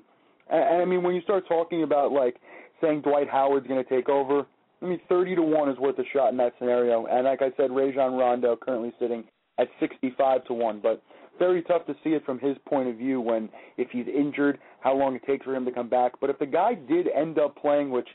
[0.50, 2.38] And, and I mean, when you start talking about like
[2.82, 4.46] saying Dwight Howard's going to take over,
[4.82, 7.06] I mean, 30 to 1 is worth a shot in that scenario.
[7.08, 9.24] And like I said, Rajon Rondo currently sitting
[9.60, 10.80] at 65 to 1.
[10.82, 11.02] But
[11.38, 14.96] very tough to see it from his point of view when if he's injured, how
[14.96, 16.14] long it takes for him to come back.
[16.22, 18.08] But if the guy did end up playing, which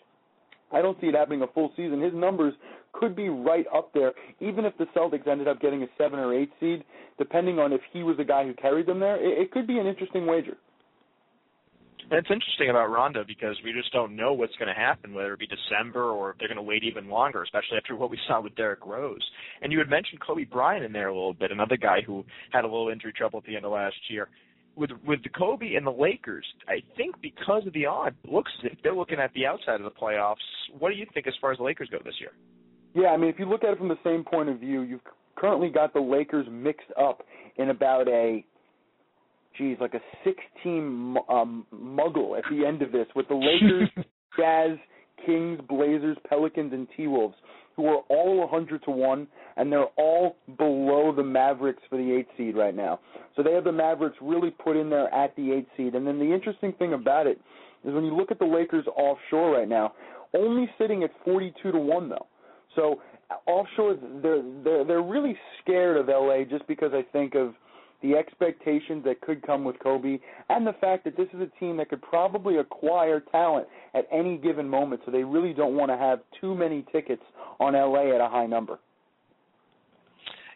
[0.73, 2.01] I don't see it happening a full season.
[2.01, 2.55] His numbers
[2.93, 6.35] could be right up there, even if the Celtics ended up getting a seven or
[6.35, 6.85] eight seed,
[7.19, 9.17] depending on if he was the guy who carried them there.
[9.17, 10.57] It, it could be an interesting wager.
[12.11, 15.39] It's interesting about Rondo because we just don't know what's going to happen, whether it
[15.39, 18.41] be December or if they're going to wait even longer, especially after what we saw
[18.43, 19.23] with Derrick Rose.
[19.63, 22.65] And you had mentioned Kobe Bryant in there a little bit, another guy who had
[22.65, 24.29] a little injury trouble at the end of last year
[24.77, 28.51] with with the Kobe and the Lakers, I think because of the odd looks
[28.83, 30.37] they're looking at the outside of the playoffs.
[30.79, 32.33] What do you think as far as the Lakers go this year?
[32.95, 35.01] Yeah, I mean, if you look at it from the same point of view, you've
[35.37, 37.23] currently got the Lakers mixed up
[37.57, 38.45] in about a,
[39.57, 43.91] geez, like a six-team um, muggle at the end of this with the Lakers,
[44.39, 44.79] Jazz,
[45.25, 47.37] Kings, Blazers, Pelicans, and T Wolves
[47.77, 52.29] who are all 100 to 1, and they're all below the Mavericks for the 8
[52.37, 53.01] seed right now.
[53.35, 55.95] So they have the Mavericks really put in there at the 8 seed.
[55.95, 57.41] And then the interesting thing about it
[57.85, 59.93] is when you look at the Lakers offshore right now,
[60.37, 62.27] only sitting at 42 to 1 though.
[62.77, 63.01] So
[63.47, 67.55] offshore they're they're they're really scared of LA just because I think of
[68.05, 70.19] the expectations that could come with Kobe,
[70.51, 74.37] and the fact that this is a team that could probably acquire talent at any
[74.37, 75.01] given moment.
[75.07, 77.23] So they really don't want to have too many tickets
[77.59, 78.79] on LA at a high number.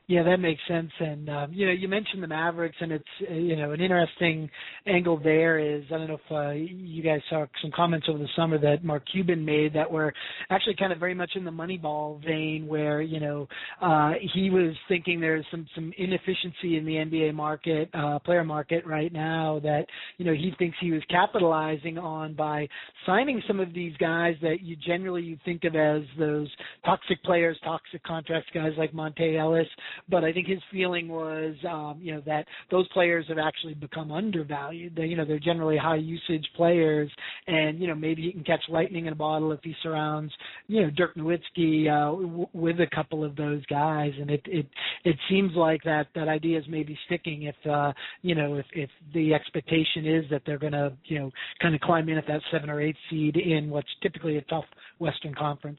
[0.08, 0.90] Yeah, that makes sense.
[1.00, 4.48] And um, you know, you mentioned the Mavericks, and it's uh, you know an interesting
[4.86, 8.28] angle there is I don't know if uh, you guys saw some comments over the
[8.34, 10.14] summer that Mark Cuban made that were
[10.48, 13.48] actually kind of very much in the Moneyball vein, where you know
[13.82, 18.86] uh, he was thinking there's some some inefficiency in the NBA market, uh, player market
[18.86, 19.84] right now that
[20.16, 22.66] you know he thinks he was capitalizing on by
[23.04, 26.48] signing some of these guys that you generally you think of as those
[26.82, 29.68] toxic players, toxic contracts, guys like Monta Ellis
[30.08, 34.10] but I think his feeling was, um, you know, that those players have actually become
[34.12, 34.94] undervalued.
[34.96, 37.10] They, you know, they're generally high usage players,
[37.46, 40.32] and you know, maybe he can catch lightning in a bottle if he surrounds,
[40.66, 44.12] you know, Dirk Nowitzki uh, w- with a couple of those guys.
[44.20, 44.66] And it it
[45.04, 48.90] it seems like that that idea is maybe sticking if uh, you know if if
[49.14, 51.30] the expectation is that they're going to you know
[51.60, 54.64] kind of climb in at that seven or eight seed in what's typically a tough
[54.98, 55.78] Western Conference.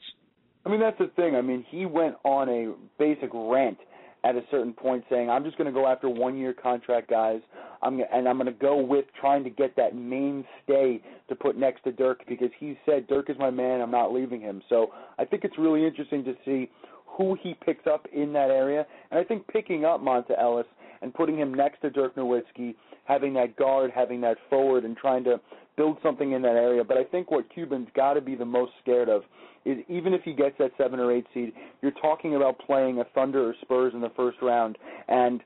[0.66, 1.36] I mean, that's the thing.
[1.36, 3.78] I mean, he went on a basic rant
[4.24, 7.40] at a certain point saying, I'm just going to go after one year contract guys.
[7.82, 11.84] I'm and I'm going to go with trying to get that mainstay to put next
[11.86, 13.80] to Dirk because he said Dirk is my man.
[13.82, 14.62] I'm not leaving him.
[14.68, 16.70] So I think it's really interesting to see
[17.06, 18.86] who he picks up in that area.
[19.12, 20.68] And I think picking up Monta Ellis
[21.02, 22.76] and putting him next to Dirk Nowitzki,
[23.10, 25.42] having that guard, having that forward, and trying to
[25.76, 26.84] build something in that area.
[26.84, 29.24] But I think what Cuban's got to be the most scared of
[29.66, 33.04] is even if he gets that seven or eight seed, you're talking about playing a
[33.16, 35.42] Thunder or Spurs in the first round, and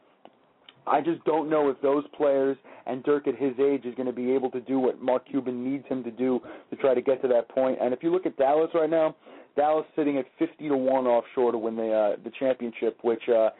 [0.86, 4.14] I just don't know if those players and Dirk at his age is going to
[4.14, 7.22] be able to do what Mark Cuban needs him to do to try to get
[7.22, 7.78] to that point.
[7.82, 9.16] And if you look at Dallas right now,
[9.56, 13.52] Dallas sitting at 50 to one offshore to win the uh, the championship, which uh,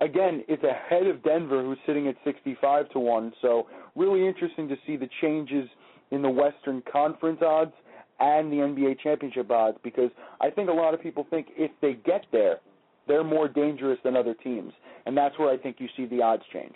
[0.00, 3.32] again it's ahead of Denver, who's sitting at 65 to one.
[3.42, 5.68] So really interesting to see the changes
[6.10, 7.72] in the Western Conference odds
[8.20, 11.94] and the NBA championship odds because I think a lot of people think if they
[11.94, 12.60] get there,
[13.06, 14.72] they're more dangerous than other teams.
[15.06, 16.74] And that's where I think you see the odds change.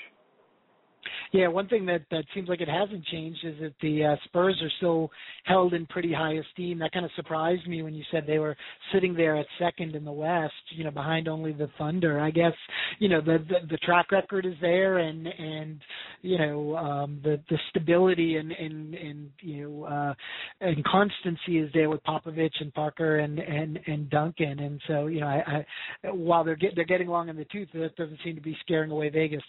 [1.32, 4.58] Yeah, one thing that that seems like it hasn't changed is that the uh, Spurs
[4.62, 5.10] are still
[5.44, 6.78] held in pretty high esteem.
[6.78, 8.56] That kind of surprised me when you said they were
[8.92, 12.18] sitting there at second in the West, you know, behind only the Thunder.
[12.18, 12.54] I guess
[12.98, 15.80] you know the the, the track record is there, and and
[16.22, 20.14] you know um, the the stability and and and you know uh,
[20.60, 25.20] and constancy is there with Popovich and Parker and and and Duncan, and so you
[25.20, 25.64] know I,
[26.04, 28.56] I while they're get they're getting long in the tooth, that doesn't seem to be
[28.62, 29.42] scaring away Vegas.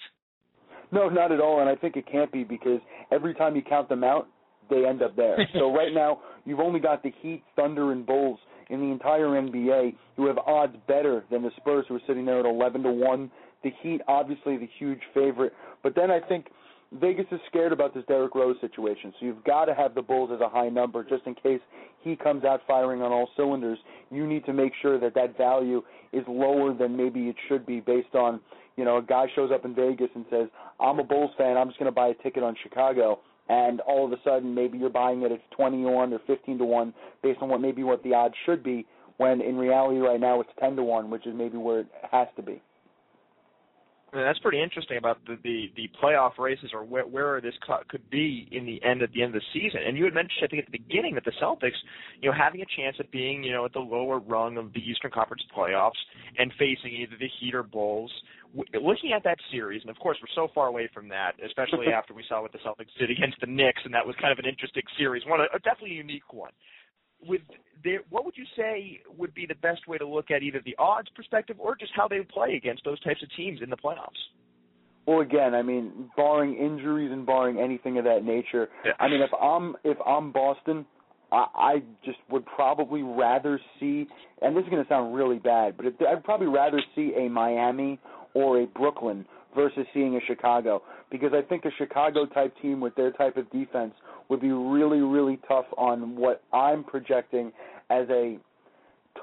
[0.91, 2.79] No, not at all, and I think it can't be because
[3.11, 4.27] every time you count them out,
[4.69, 5.37] they end up there.
[5.53, 8.39] so right now, you've only got the Heat, Thunder, and Bulls
[8.69, 12.39] in the entire NBA who have odds better than the Spurs, who are sitting there
[12.39, 13.31] at 11 to one.
[13.63, 15.53] The Heat, obviously, the huge favorite,
[15.83, 16.47] but then I think
[16.93, 20.31] Vegas is scared about this Derrick Rose situation, so you've got to have the Bulls
[20.33, 21.61] as a high number just in case
[22.01, 23.77] he comes out firing on all cylinders.
[24.09, 25.83] You need to make sure that that value
[26.13, 28.39] is lower than maybe it should be based on
[28.79, 30.47] you know, a guy shows up in Vegas and says,
[30.79, 31.57] "I'm a Bulls fan.
[31.57, 33.19] I'm just going to buy a ticket on Chicago."
[33.49, 36.59] And all of a sudden, maybe you're buying it at 20 to one or 15
[36.59, 38.85] to one, based on what maybe what the odds should be.
[39.17, 42.27] when in reality right now it's ten to one, which is maybe where it has
[42.37, 42.61] to be.
[44.11, 47.53] And that's pretty interesting about the the, the playoff races or where, where this
[47.89, 49.81] could be in the end at the end of the season.
[49.85, 51.77] And you had mentioned, I think, at the beginning that the Celtics,
[52.21, 54.79] you know, having a chance at being, you know, at the lower rung of the
[54.79, 55.99] Eastern Conference playoffs
[56.39, 58.11] and facing either the Heat or Bulls.
[58.55, 62.13] Looking at that series, and of course we're so far away from that, especially after
[62.13, 64.45] we saw what the Celtics did against the Knicks, and that was kind of an
[64.45, 66.51] interesting series, one a, a definitely unique one.
[67.27, 67.41] With
[67.83, 70.75] there, what would you say would be the best way to look at either the
[70.79, 74.19] odds perspective or just how they play against those types of teams in the playoffs?
[75.05, 78.91] Well, again, I mean, barring injuries and barring anything of that nature, yeah.
[78.99, 80.85] I mean, if I'm if I'm Boston,
[81.31, 81.73] I, I
[82.05, 84.07] just would probably rather see,
[84.41, 87.29] and this is going to sound really bad, but if, I'd probably rather see a
[87.29, 87.99] Miami
[88.33, 89.25] or a Brooklyn
[89.55, 90.81] versus seeing a Chicago.
[91.11, 93.93] Because I think a Chicago type team with their type of defense
[94.29, 97.51] would be really really tough on what I'm projecting
[97.89, 98.37] as a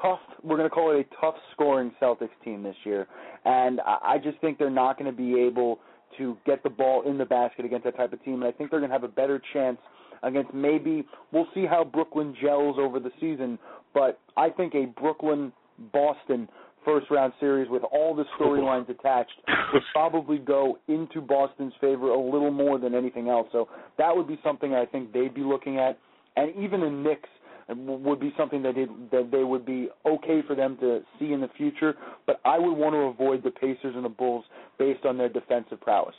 [0.02, 3.06] tough we're going to call it a tough scoring Celtics team this year.
[3.44, 5.78] And I just think they're not going to be able
[6.18, 8.34] to get the ball in the basket against that type of team.
[8.34, 9.78] And I think they're going to have a better chance
[10.22, 13.58] against maybe we'll see how Brooklyn gels over the season.
[13.94, 15.52] But I think a Brooklyn
[15.92, 16.48] Boston
[16.86, 19.32] first round series with all the storylines attached
[19.74, 23.48] would probably go into Boston's favor a little more than anything else.
[23.52, 23.68] So
[23.98, 25.98] that would be something I think they'd be looking at,
[26.36, 27.28] and even the Knicks
[27.68, 31.40] would be something that they that they would be okay for them to see in
[31.40, 31.94] the future.
[32.26, 34.44] But I would want to avoid the Pacers and the Bulls
[34.78, 36.14] based on their defensive prowess.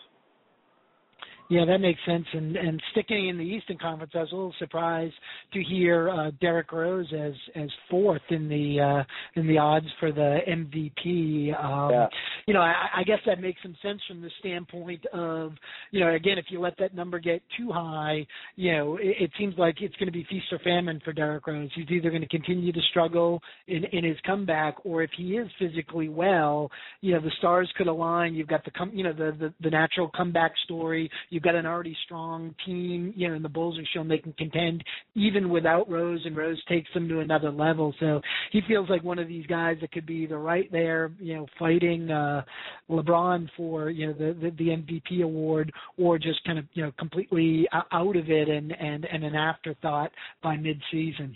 [1.50, 2.26] Yeah, that makes sense.
[2.34, 5.14] And and sticking in the Eastern Conference, I was a little surprised
[5.54, 10.12] to hear uh, Derrick Rose as as fourth in the uh, in the odds for
[10.12, 11.58] the MVP.
[11.58, 12.08] Um, yeah.
[12.48, 15.54] You know, I, I guess that makes some sense from the standpoint of
[15.92, 18.26] you know, again, if you let that number get too high,
[18.58, 21.48] you know, it, it seems like it's going to be feast or famine for Derrick
[21.48, 21.70] Rose.
[21.76, 25.48] He's either going to continue to struggle in in his comeback, or if he is
[25.58, 26.70] physically well,
[27.00, 28.34] you know, the stars could align.
[28.34, 31.10] You've got the com- you know the the, the natural comeback story.
[31.38, 34.34] You've got an already strong team, you know, and the Bulls are shown they can
[34.34, 34.84] contend
[35.14, 37.94] even without Rose, and Rose takes them to another level.
[38.00, 38.22] So
[38.52, 41.46] he feels like one of these guys that could be either right there, you know,
[41.60, 42.42] fighting uh,
[42.90, 46.92] LeBron for you know the, the the MVP award, or just kind of you know
[46.98, 50.10] completely out of it and and and an afterthought
[50.42, 51.36] by midseason.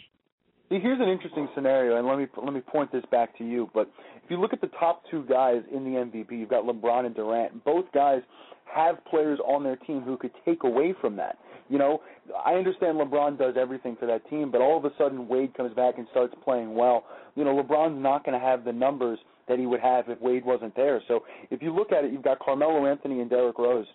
[0.70, 3.70] Here's an interesting scenario, and let me let me point this back to you.
[3.72, 3.92] But
[4.24, 7.14] if you look at the top two guys in the MVP, you've got LeBron and
[7.14, 7.64] Durant.
[7.64, 8.22] Both guys
[8.66, 11.38] have players on their team who could take away from that.
[11.70, 12.02] You know,
[12.46, 15.74] I understand LeBron does everything for that team, but all of a sudden Wade comes
[15.74, 17.06] back and starts playing well.
[17.36, 20.46] You know, LeBron's not going to have the numbers that he would have if Wade
[20.46, 21.02] wasn't there.
[21.08, 23.88] So if you look at it, you've got Carmelo Anthony and Derrick Rose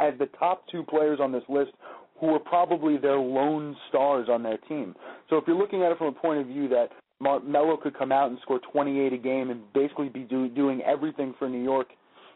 [0.00, 1.72] as the top two players on this list
[2.18, 4.94] who are probably their lone stars on their team.
[5.28, 6.88] So if you're looking at it from a point of view that
[7.20, 10.82] Mar- Melo could come out and score 28 a game and basically be do- doing
[10.82, 11.88] everything for New York,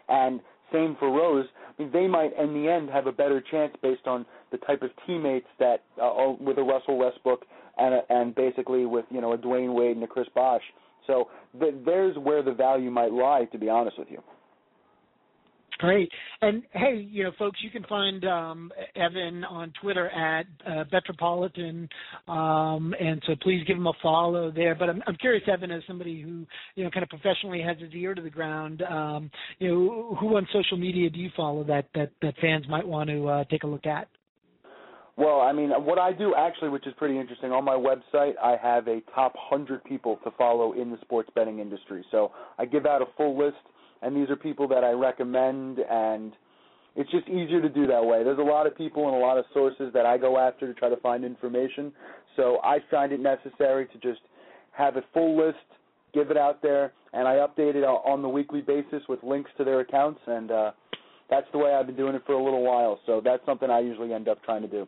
[0.09, 0.41] and
[0.75, 1.47] same for Rose.
[1.79, 4.83] I mean, they might, in the end, have a better chance based on the type
[4.83, 7.47] of teammates that uh, with a Russell Westbrook
[7.79, 10.63] and a, and basically with you know a Dwyane Wade and a Chris Bosh.
[11.07, 14.23] So th- there's where the value might lie, to be honest with you.
[15.79, 16.11] Great.
[16.41, 21.89] And hey, you know, folks, you can find um, Evan on Twitter at uh, Betropolitan,
[22.29, 24.77] um, and so please give him a follow there.
[24.77, 26.47] But I'm, I'm curious, Evan, as somebody who
[26.77, 30.37] you know kind of professionally has his ear to the ground, um, you know, who
[30.37, 33.65] on social media do you follow that that that fans might want to uh, take
[33.65, 34.09] a look at?
[35.17, 38.57] Well, I mean, what I do actually, which is pretty interesting, on my website, I
[38.61, 42.05] have a top 100 people to follow in the sports betting industry.
[42.11, 43.59] So I give out a full list
[44.05, 46.33] and these are people that I recommend and
[46.97, 48.23] it's just easier to do that way.
[48.23, 50.79] There's a lot of people and a lot of sources that I go after to
[50.79, 51.93] try to find information.
[52.37, 54.21] So I find it necessary to just
[54.73, 55.59] have a full list,
[56.13, 59.65] give it out there, and I update it on the weekly basis with links to
[59.65, 60.73] their accounts and uh
[61.31, 63.01] that's the way I've been doing it for a little while.
[63.07, 64.87] So that's something I usually end up trying to do.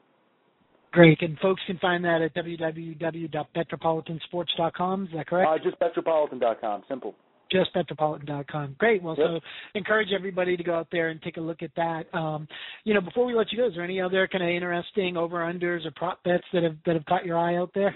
[0.92, 1.22] Great.
[1.22, 5.04] And folks can find that at www.metropolitansports.com.
[5.04, 5.50] Is that correct?
[5.50, 6.82] Uh, just betropolitan.com.
[6.88, 7.14] Simple
[7.50, 8.76] just betropolitan.com.
[8.78, 9.02] Great.
[9.02, 9.26] Well, yep.
[9.28, 9.40] so
[9.74, 12.12] encourage everybody to go out there and take a look at that.
[12.14, 12.48] Um,
[12.84, 15.36] you know, before we let you go, is there any other kind of interesting over
[15.36, 17.94] unders or prop bets that have that have caught your eye out there?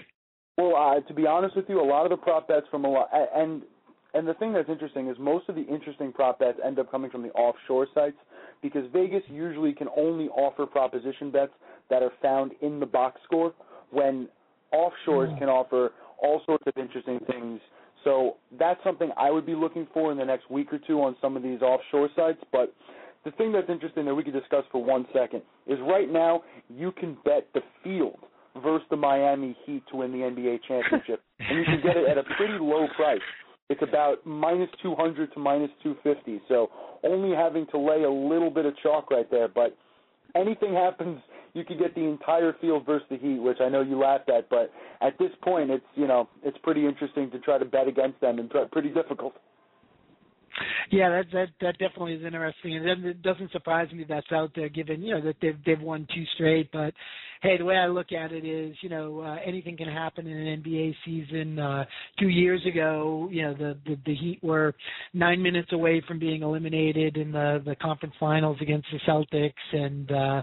[0.57, 2.89] Well, uh, to be honest with you, a lot of the prop bets from a
[2.89, 3.63] lot and
[4.13, 7.09] and the thing that's interesting is most of the interesting prop bets end up coming
[7.09, 8.17] from the offshore sites
[8.61, 11.53] because Vegas usually can only offer proposition bets
[11.89, 13.53] that are found in the box score
[13.89, 14.27] when
[14.73, 15.39] offshores mm.
[15.39, 15.91] can offer
[16.21, 17.59] all sorts of interesting things
[18.03, 21.15] so that's something I would be looking for in the next week or two on
[21.21, 22.39] some of these offshore sites.
[22.51, 22.73] But
[23.25, 26.91] the thing that's interesting that we could discuss for one second is right now you
[26.91, 28.19] can bet the field
[28.61, 32.17] versus the Miami Heat to win the NBA championship, and you can get it at
[32.17, 33.21] a pretty low price.
[33.69, 36.69] It's about minus 200 to minus 250, so
[37.03, 39.47] only having to lay a little bit of chalk right there.
[39.47, 39.77] But
[40.35, 41.21] anything happens,
[41.53, 44.49] you could get the entire field versus the Heat, which I know you laughed at,
[44.49, 44.71] but
[45.01, 48.39] at this point, it's you know it's pretty interesting to try to bet against them
[48.39, 49.33] and pretty difficult.
[50.89, 54.69] Yeah, that that that definitely is interesting, and it doesn't surprise me that's out there,
[54.69, 56.71] given you know that they've they've won two straight.
[56.71, 56.93] But
[57.41, 60.37] hey, the way I look at it is, you know, uh, anything can happen in
[60.37, 61.59] an NBA season.
[61.59, 61.85] Uh,
[62.19, 64.73] two years ago, you know, the, the the Heat were
[65.13, 70.11] nine minutes away from being eliminated in the the conference finals against the Celtics, and
[70.11, 70.41] uh,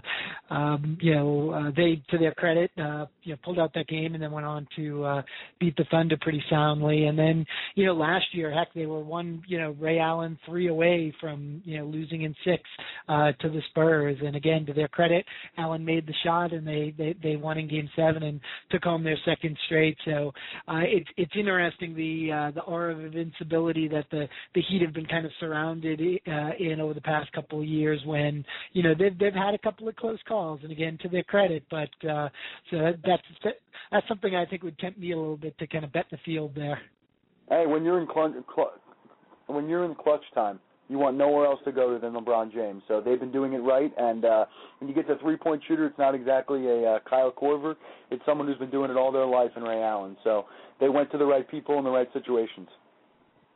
[0.49, 4.13] um, you know, uh, they, to their credit, uh, you know, pulled out that game
[4.13, 5.21] and then went on to uh,
[5.59, 7.05] beat the Thunder pretty soundly.
[7.05, 10.67] And then, you know, last year, heck, they were one, you know, Ray Allen three
[10.67, 12.63] away from you know losing in six
[13.07, 14.17] uh, to the Spurs.
[14.23, 15.25] And again, to their credit,
[15.57, 18.39] Allen made the shot and they they they won in Game Seven and
[18.71, 19.97] took home their second straight.
[20.05, 20.31] So
[20.67, 24.93] uh, it's it's interesting the uh, the aura of invincibility that the the Heat have
[24.93, 28.93] been kind of surrounded uh, in over the past couple of years when you know
[28.97, 30.59] they've they've had a couple of close calls.
[30.63, 32.29] And again, to their credit, but uh,
[32.69, 33.55] so that, that's
[33.91, 36.17] that's something I think would tempt me a little bit to kind of bet the
[36.25, 36.79] field there.
[37.49, 38.07] Hey, when you're in
[39.49, 42.81] when you're in clutch time, you want nowhere else to go than LeBron James.
[42.87, 43.93] So they've been doing it right.
[43.97, 44.45] And uh,
[44.79, 47.75] when you get to three point shooter, it's not exactly a uh, Kyle Korver.
[48.09, 50.17] It's someone who's been doing it all their life in Ray Allen.
[50.23, 50.45] So
[50.79, 52.67] they went to the right people in the right situations.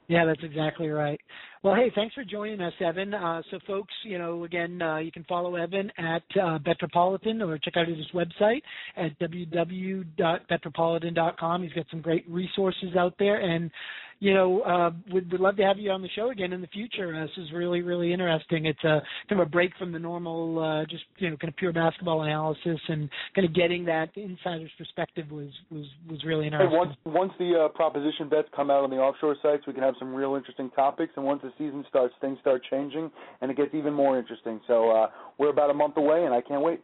[0.07, 1.19] Yeah, that's exactly right.
[1.63, 3.13] Well, hey, thanks for joining us, Evan.
[3.13, 7.57] Uh, so, folks, you know, again, uh, you can follow Evan at uh, Betropolitan or
[7.57, 8.61] check out his website
[8.97, 11.63] at www.betropolitan.com.
[11.63, 13.71] He's got some great resources out there, and
[14.19, 16.67] you know, uh, would, would love to have you on the show again in the
[16.67, 17.15] future.
[17.15, 18.65] Uh, this is really, really interesting.
[18.65, 21.57] It's a kind of a break from the normal, uh, just you know, kind of
[21.57, 26.71] pure basketball analysis, and kind of getting that insider's perspective was was was really interesting.
[26.71, 29.83] Hey, once once the uh, proposition bets come out on the offshore sites, we can
[29.83, 31.13] have some real interesting topics.
[31.15, 33.11] And once the season starts, things start changing,
[33.41, 34.61] and it gets even more interesting.
[34.67, 35.07] So uh,
[35.37, 36.81] we're about a month away, and I can't wait.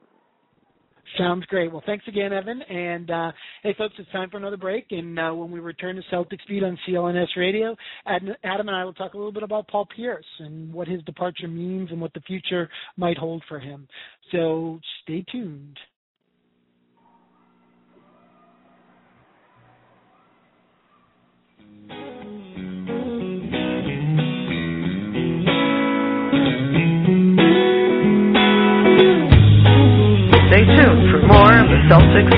[1.18, 1.72] Sounds great.
[1.72, 2.62] Well, thanks again, Evan.
[2.62, 3.32] And uh,
[3.64, 4.86] hey, folks, it's time for another break.
[4.92, 8.94] And uh, when we return to Celtics Beat on CLNS Radio, Adam and I will
[8.94, 12.22] talk a little bit about Paul Pierce and what his departure means and what the
[12.22, 13.88] future might hold for him.
[14.32, 15.78] So stay tuned.
[21.88, 22.49] Stay
[31.90, 32.30] Celtics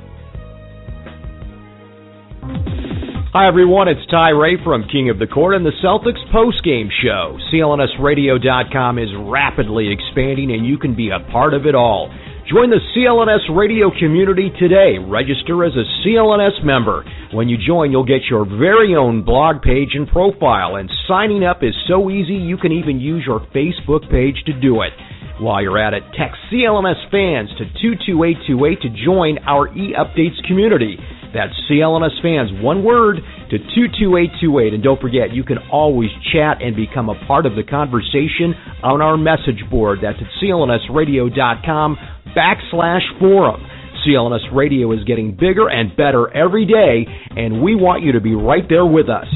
[3.31, 7.39] Hi everyone, it's Ty Ray from King of the Court and the Celtics postgame show.
[7.53, 12.11] CLNSradio.com is rapidly expanding and you can be a part of it all.
[12.49, 14.97] Join the CLNS radio community today.
[14.97, 17.05] Register as a CLNS member.
[17.35, 21.61] When you join, you'll get your very own blog page and profile, and signing up
[21.61, 24.97] is so easy you can even use your Facebook page to do it.
[25.39, 30.97] While you're at it, text CLNS fans to 22828 to join our e-updates community.
[31.35, 33.17] That's CLNS fans, one word,
[33.51, 34.75] to 22828.
[34.75, 39.03] And don't forget, you can always chat and become a part of the conversation on
[39.03, 40.01] our message board.
[40.03, 41.97] That's at clnsradio.com
[42.37, 43.61] backslash forum.
[44.07, 47.07] CLNS Radio is getting bigger and better every day,
[47.37, 49.27] and we want you to be right there with us.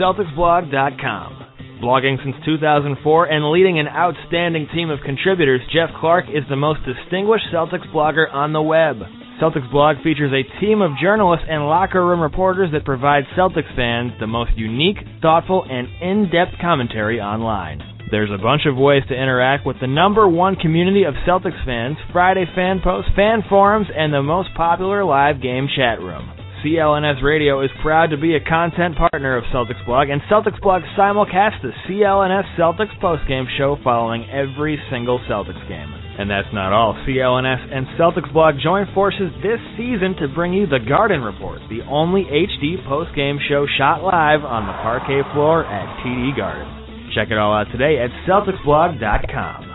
[0.00, 1.34] CelticsBlog.com.
[1.82, 6.80] Blogging since 2004 and leading an outstanding team of contributors, Jeff Clark is the most
[6.84, 8.96] distinguished Celtics blogger on the web.
[9.40, 14.10] Celtics blog features a team of journalists and locker room reporters that provide Celtics fans
[14.18, 17.80] the most unique, thoughtful, and in-depth commentary online.
[18.10, 21.96] There's a bunch of ways to interact with the number one community of Celtics fans,
[22.10, 26.28] Friday fan posts, fan forums, and the most popular live game chat room.
[26.64, 30.82] CLNS Radio is proud to be a content partner of Celtics Blog, and Celtics Blog
[30.98, 35.97] simulcasts the CLNS Celtics postgame show following every single Celtics game.
[36.18, 36.94] And that's not all.
[37.06, 41.82] CLNS and Celtics Blog join forces this season to bring you the Garden Report, the
[41.86, 46.66] only HD post-game show shot live on the parquet floor at TD Garden.
[47.14, 49.66] Check it all out today at CelticsBlog.com.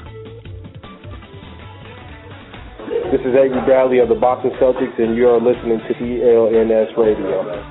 [3.11, 7.63] This is Avery Bradley of the Boston Celtics, and you are listening to CLNS Radio.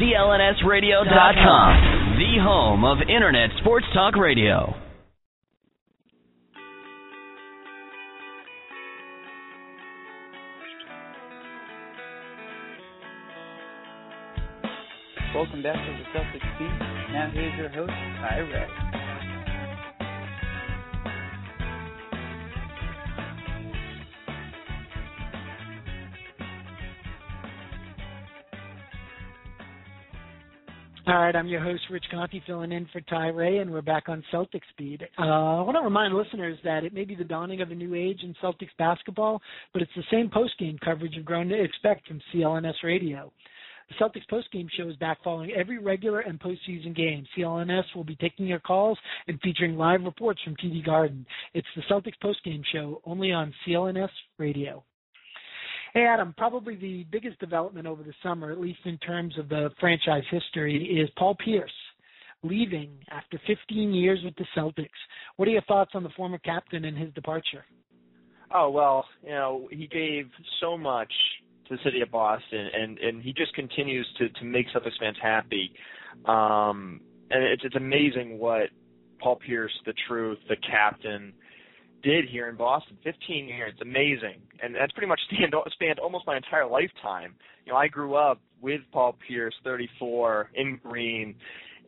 [0.00, 4.74] CLNSradio.com, the home of Internet Sports Talk Radio.
[15.36, 17.12] Welcome back to the Celtics Beat.
[17.12, 18.66] Now here's your host, Ty Ray.
[31.06, 34.08] All right, I'm your host, Rich Conte, filling in for Ty Ray, and we're back
[34.08, 35.02] on Celtics Beat.
[35.18, 37.94] Uh, I want to remind listeners that it may be the dawning of a new
[37.94, 39.42] age in Celtics basketball,
[39.74, 43.30] but it's the same post-game coverage you've grown to expect from CLNS Radio.
[43.88, 47.24] The Celtics postgame show is back following every regular and postseason game.
[47.36, 51.24] CLNS will be taking your calls and featuring live reports from TD Garden.
[51.54, 54.82] It's the Celtics postgame show only on CLNS Radio.
[55.94, 59.70] Hey, Adam, probably the biggest development over the summer, at least in terms of the
[59.78, 61.70] franchise history, is Paul Pierce
[62.42, 64.88] leaving after 15 years with the Celtics.
[65.36, 67.64] What are your thoughts on the former captain and his departure?
[68.52, 70.28] Oh well, you know he gave
[70.60, 71.12] so much
[71.68, 75.16] to the city of Boston, and and he just continues to to make Celtics fans
[75.20, 75.72] happy.
[76.24, 77.00] Um,
[77.30, 78.70] and it's it's amazing what
[79.20, 81.32] Paul Pierce, the truth, the captain,
[82.02, 82.96] did here in Boston.
[83.02, 87.34] 15 years, it's amazing, and that's pretty much spanned, spanned almost my entire lifetime.
[87.64, 91.34] You know, I grew up with Paul Pierce, 34, in Green,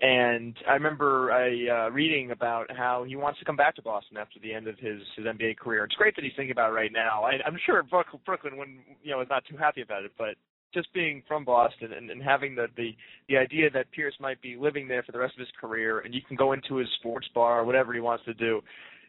[0.01, 4.17] and I remember I uh, reading about how he wants to come back to Boston
[4.17, 5.85] after the end of his his NBA career.
[5.85, 7.25] It's great that he's thinking about it right now.
[7.25, 10.37] I, I'm sure Brooklyn, when you know, is not too happy about it, but
[10.73, 12.91] just being from Boston and, and having the, the
[13.29, 16.15] the idea that Pierce might be living there for the rest of his career, and
[16.15, 18.61] you can go into his sports bar or whatever he wants to do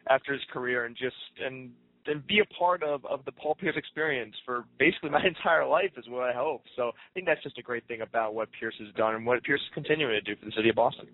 [0.08, 1.70] after his career, and just and
[2.06, 5.90] and be a part of of the Paul Pierce experience for basically my entire life
[5.96, 6.62] is what I hope.
[6.76, 9.42] So I think that's just a great thing about what Pierce has done and what
[9.42, 11.06] Pierce is continuing to do for the city of Boston.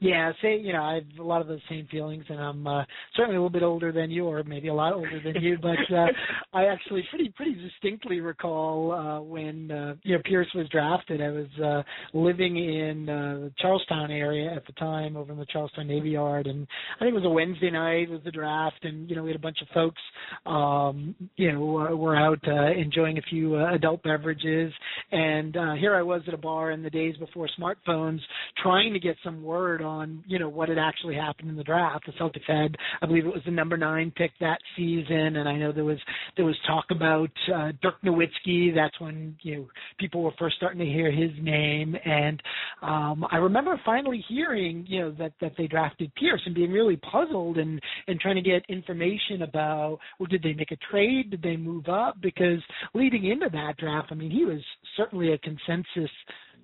[0.00, 2.84] Yeah, say you know I have a lot of those same feelings, and I'm uh,
[3.14, 5.58] certainly a little bit older than you, or maybe a lot older than you.
[5.60, 6.06] But uh,
[6.52, 11.20] I actually pretty pretty distinctly recall uh, when uh, you know Pierce was drafted.
[11.20, 11.82] I was uh,
[12.16, 16.46] living in uh, the Charlestown area at the time, over in the Charlestown Navy Yard,
[16.46, 16.66] and
[16.96, 19.36] I think it was a Wednesday night was the draft, and you know we had
[19.36, 20.00] a bunch of folks,
[20.46, 24.72] um, you know, uh, were out uh, enjoying a few uh, adult beverages,
[25.12, 28.20] and uh, here I was at a bar in the days before smartphones,
[28.62, 32.06] trying to get some word on you know what had actually happened in the draft.
[32.06, 35.56] The Celtics had, I believe it was the number nine pick that season, and I
[35.56, 35.98] know there was
[36.36, 38.74] there was talk about uh, Dirk Nowitzki.
[38.74, 39.68] That's when you know
[39.98, 42.42] people were first starting to hear his name, and
[42.82, 46.96] um, I remember finally hearing you know that that they drafted Pierce and being really
[46.96, 51.30] puzzled and and trying to get information about well did they make a trade?
[51.30, 52.20] Did they move up?
[52.20, 52.60] Because
[52.94, 54.60] leading into that draft, I mean he was
[54.96, 56.10] certainly a consensus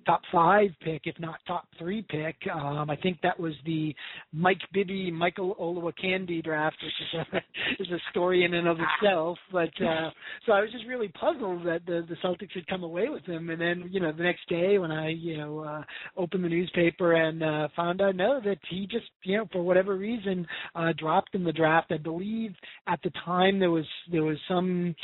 [0.05, 2.35] top five pick, if not top three pick.
[2.53, 3.93] Um, I think that was the
[4.33, 9.37] Mike Bibby, Michael Olowokandi draft, which is a, is a story in and of itself.
[9.51, 10.11] But uh,
[10.45, 13.49] so I was just really puzzled that the, the Celtics had come away with him.
[13.49, 15.83] And then you know the next day when I you know uh,
[16.17, 19.95] opened the newspaper and uh, found out no that he just you know for whatever
[19.95, 20.45] reason
[20.75, 21.91] uh, dropped in the draft.
[21.91, 22.53] I believe
[22.87, 24.95] at the time there was there was some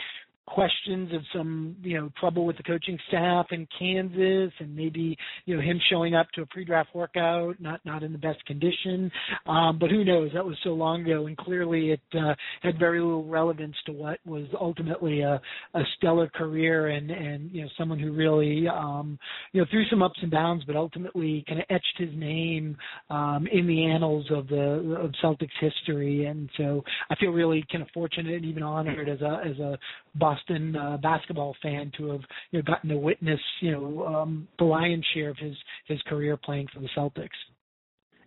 [0.48, 5.56] questions of some you know trouble with the coaching staff in Kansas and maybe you
[5.56, 9.12] know him showing up to a pre-draft workout not not in the best condition.
[9.46, 10.32] Um but who knows?
[10.34, 14.20] That was so long ago and clearly it uh, had very little relevance to what
[14.26, 15.42] was ultimately a
[15.74, 19.20] a stellar career and and you know someone who really um
[19.52, 22.78] you know through some ups and downs but ultimately kind of etched his name
[23.10, 26.26] um in the annals of the of Celtics history.
[26.26, 29.78] And so I feel really kind of fortunate and even honored as a as a
[30.16, 30.37] Boston
[30.76, 32.22] uh, basketball fan to have
[32.52, 35.56] you know gotten to witness you know um, the lion's share of his
[35.88, 37.30] his career playing for the Celtics.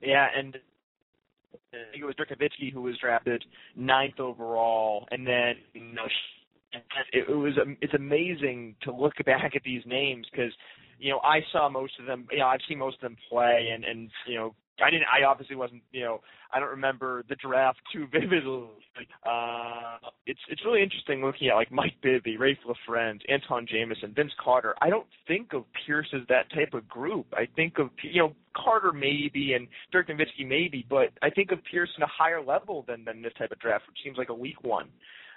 [0.03, 0.57] Yeah, and
[1.73, 3.45] I think it was Dirk Nowitzki who was drafted
[3.77, 6.07] ninth overall, and then you know
[6.73, 10.53] it, it was it's amazing to look back at these names because
[10.99, 12.27] you know I saw most of them.
[12.31, 15.07] You know I've seen most of them play, and and you know I didn't.
[15.07, 15.83] I obviously wasn't.
[15.93, 16.21] You know,
[16.53, 18.69] I don't remember the draft too vividly.
[19.25, 24.33] Uh, it's it's really interesting looking at like Mike Bibby, Raef LaFrentz, Antawn Jamison, Vince
[24.43, 24.75] Carter.
[24.81, 27.27] I don't think of Pierce as that type of group.
[27.33, 31.59] I think of you know Carter maybe and Dirk Nowitzki maybe, but I think of
[31.71, 34.35] Pierce in a higher level than than this type of draft, which seems like a
[34.35, 34.89] weak one.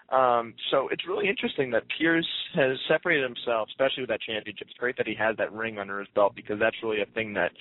[0.09, 4.67] Um, so it's really interesting that Pierce has separated himself, especially with that championship.
[4.69, 7.33] It's great that he has that ring under his belt because that's really a thing
[7.33, 7.51] that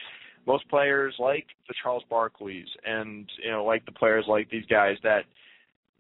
[0.47, 4.97] most players like the Charles Barkleys and you know like the players like these guys
[5.03, 5.25] that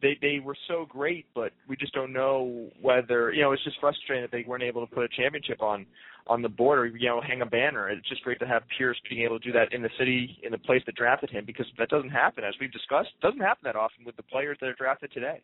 [0.02, 3.80] they they were so great, but we just don't know whether you know it's just
[3.80, 5.86] frustrating that they weren't able to put a championship on
[6.26, 7.88] on the board or you know hang a banner.
[7.88, 10.50] It's just great to have Pierce being able to do that in the city in
[10.50, 13.10] the place that drafted him because that doesn't happen as we've discussed.
[13.16, 15.40] It doesn't happen that often with the players that are drafted today.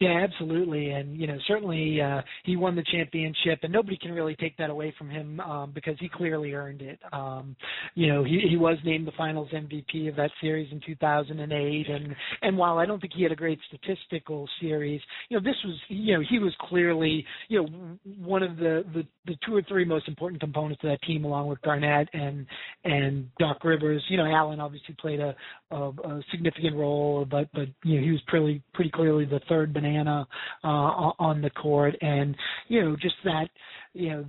[0.00, 4.36] Yeah, absolutely, and you know certainly uh, he won the championship, and nobody can really
[4.36, 6.98] take that away from him um, because he clearly earned it.
[7.12, 7.56] Um,
[7.94, 12.14] you know, he, he was named the Finals MVP of that series in 2008, and
[12.42, 15.76] and while I don't think he had a great statistical series, you know this was
[15.88, 19.84] you know he was clearly you know one of the the, the two or three
[19.84, 22.46] most important components of that team, along with Garnett and
[22.84, 24.02] and Doc Rivers.
[24.08, 25.34] You know, Allen obviously played a,
[25.70, 29.72] a, a significant role, but but you know he was pretty pretty clearly the third
[29.72, 30.26] banana
[30.64, 32.36] uh, on the court, and
[32.68, 33.48] you know just that
[33.92, 34.24] you know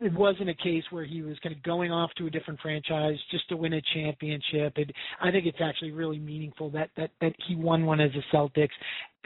[0.00, 3.16] it wasn't a case where he was kind of going off to a different franchise
[3.30, 4.74] just to win a championship.
[4.76, 4.90] It,
[5.20, 8.68] I think it's actually really meaningful that that that he won one as a Celtics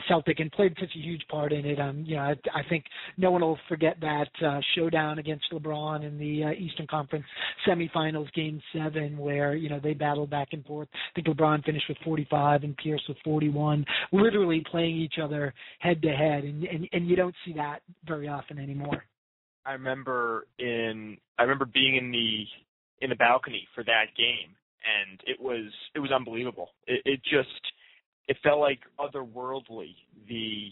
[0.09, 1.79] Celtic and played such a huge part in it.
[1.79, 2.85] Um, you know, I, I think
[3.17, 7.25] no one will forget that uh, showdown against LeBron in the uh, Eastern Conference
[7.67, 10.89] semifinals, Game Seven, where you know they battled back and forth.
[10.93, 16.01] I think LeBron finished with 45 and Pierce with 41, literally playing each other head
[16.03, 19.05] to head, and and and you don't see that very often anymore.
[19.65, 22.45] I remember in I remember being in the
[23.01, 24.55] in the balcony for that game,
[24.85, 26.71] and it was it was unbelievable.
[26.87, 27.61] It, it just
[28.29, 29.95] it felt like otherworldly.
[30.29, 30.71] The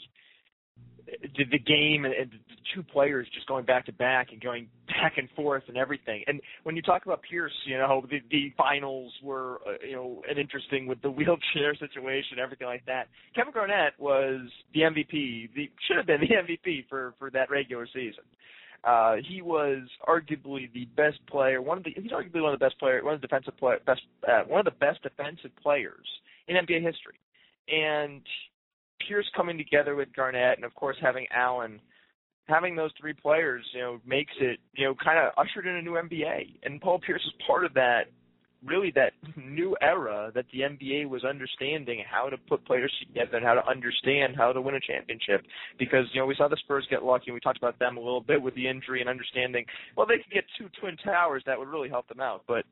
[1.36, 2.38] the, the game and, and the
[2.74, 6.22] two players just going back to back and going back and forth and everything.
[6.26, 10.22] And when you talk about Pierce, you know the, the finals were uh, you know
[10.28, 13.08] an interesting with the wheelchair situation, everything like that.
[13.34, 14.40] Kevin Garnett was
[14.74, 16.28] the MVP, the should have been the
[16.68, 18.24] MVP for for that regular season.
[18.82, 21.60] Uh, he was arguably the best player.
[21.60, 23.76] One of the he's arguably one of the best player, one of the defensive play,
[23.84, 26.06] best uh, one of the best defensive players
[26.48, 27.20] in NBA history.
[27.68, 28.22] And
[29.06, 31.80] Pierce coming together with Garnett, and of course having Allen,
[32.44, 35.82] having those three players, you know, makes it you know kind of ushered in a
[35.82, 36.60] new NBA.
[36.62, 38.04] And Paul Pierce is part of that
[38.64, 43.46] really that new era that the NBA was understanding how to put players together and
[43.46, 45.42] how to understand how to win a championship.
[45.78, 48.00] Because you know we saw the Spurs get lucky, and we talked about them a
[48.00, 49.64] little bit with the injury and understanding.
[49.96, 52.64] Well, they could get two twin towers that would really help them out, but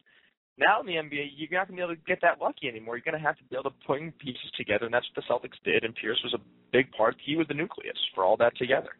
[0.58, 2.96] now in the NBA, you're not going to be able to get that lucky anymore.
[2.96, 5.30] You're going to have to be able to put pieces together, and that's what the
[5.30, 5.84] Celtics did.
[5.84, 7.16] And Pierce was a big part.
[7.24, 8.90] He was the nucleus for all that together.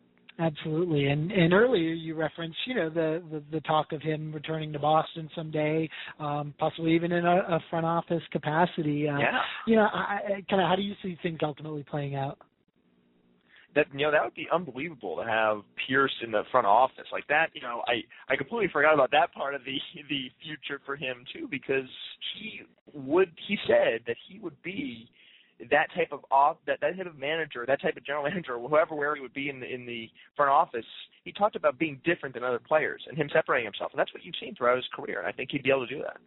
[0.40, 4.72] Absolutely, and and earlier you referenced, you know, the the, the talk of him returning
[4.72, 5.88] to Boston someday,
[6.20, 9.08] um, possibly even in a, a front office capacity.
[9.08, 9.40] Uh, yeah.
[9.66, 12.38] You know, I, I kind of how do you see things ultimately playing out?
[13.74, 17.26] That you know that would be unbelievable to have Pierce in the front office like
[17.26, 17.48] that.
[17.52, 19.76] You know, I I completely forgot about that part of the
[20.08, 21.88] the future for him too because
[22.38, 22.60] he
[22.94, 25.10] would he said that he would be
[25.70, 28.94] that type of off that that type of manager, that type of general manager, whoever
[28.94, 30.86] where he would be in the in the front office,
[31.24, 34.24] he talked about being different than other players and him separating himself, and that's what
[34.24, 35.18] you've seen throughout his career.
[35.18, 36.18] And I think he'd be able to do that.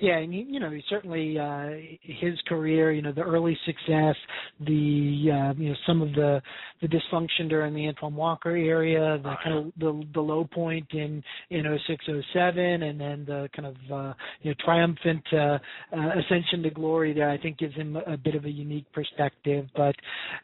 [0.00, 1.68] Yeah, and he, you know, he certainly uh,
[2.02, 4.16] his career, you know, the early success,
[4.60, 6.40] the uh, you know some of the
[6.80, 11.22] the dysfunction during the Antoine Walker area, the kind of the the low point in
[11.50, 16.62] in 06 07 and then the kind of uh, you know triumphant uh, uh, ascension
[16.62, 17.30] to glory there.
[17.30, 19.66] I think gives him a bit of a unique perspective.
[19.76, 19.94] But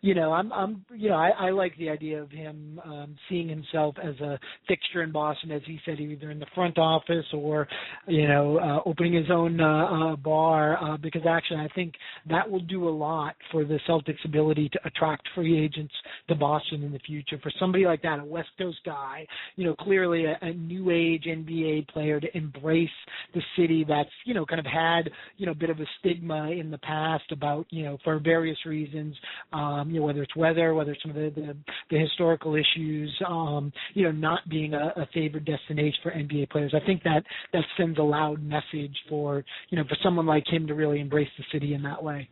[0.01, 3.49] you know, I'm I'm you know I, I like the idea of him um, seeing
[3.49, 4.38] himself as a
[4.68, 7.68] fixture in Boston, as he said, either in the front office or
[8.07, 9.66] you know uh, opening his own uh,
[10.12, 11.95] uh, bar uh, because actually I think
[12.28, 15.93] that will do a lot for the Celtics' ability to attract free agents
[16.28, 17.39] to Boston in the future.
[17.43, 19.26] For somebody like that, a West Coast guy,
[19.57, 22.89] you know, clearly a, a new age NBA player to embrace
[23.35, 26.51] the city that's you know kind of had you know a bit of a stigma
[26.51, 29.14] in the past about you know for various reasons,
[29.53, 31.57] um, you know whether it's weather, whether it's some of the the,
[31.91, 36.74] the historical issues, um, you know not being a, a favored destination for NBA players.
[36.74, 37.22] I think that
[37.53, 39.23] that sends a loud message for
[39.70, 42.28] you know for someone like him to really embrace the city in that way.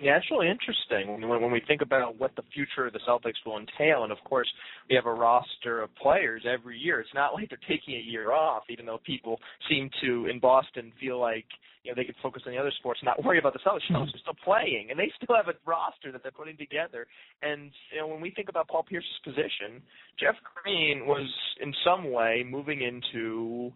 [0.00, 3.36] Yeah, it's really interesting when, when we think about what the future of the Celtics
[3.44, 4.02] will entail.
[4.04, 4.48] And of course,
[4.88, 7.00] we have a roster of players every year.
[7.00, 9.38] It's not like they're taking a year off, even though people
[9.68, 11.44] seem to in Boston feel like
[11.84, 13.82] you know they can focus on the other sports, and not worry about the Celtics.
[13.90, 17.06] Celtics are still playing, and they still have a roster that they're putting together.
[17.42, 19.82] And you know, when we think about Paul Pierce's position,
[20.18, 21.28] Jeff Green was
[21.60, 23.70] in some way moving into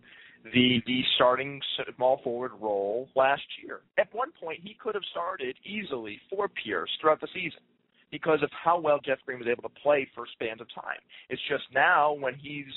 [0.53, 1.61] the the starting
[1.97, 3.81] small forward role last year.
[3.99, 7.61] At one point, he could have started easily for Pierce throughout the season
[8.11, 11.01] because of how well Jeff Green was able to play for spans of time.
[11.31, 12.73] It's just now when he's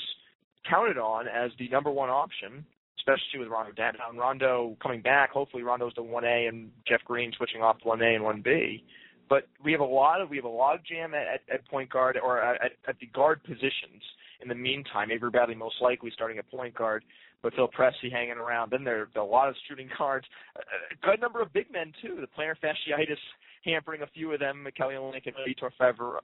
[0.70, 2.66] counted on as the number one option,
[3.00, 5.32] especially with Rondo down, Rondo coming back.
[5.32, 8.84] Hopefully, Rondo's the one A and Jeff Green switching off one A and one B.
[9.30, 11.90] But we have a lot of we have a log jam at, at, at point
[11.90, 14.02] guard or at, at the guard positions.
[14.42, 17.04] In the meantime, Avery Bradley most likely starting at point guard
[17.42, 18.72] but Phil Pressey hanging around.
[18.72, 20.26] Then there are a lot of shooting guards,
[20.56, 22.18] a good number of big men too.
[22.20, 23.18] The plantar fasciitis
[23.64, 25.70] hampering a few of them, Kelly Olynyk and Vitor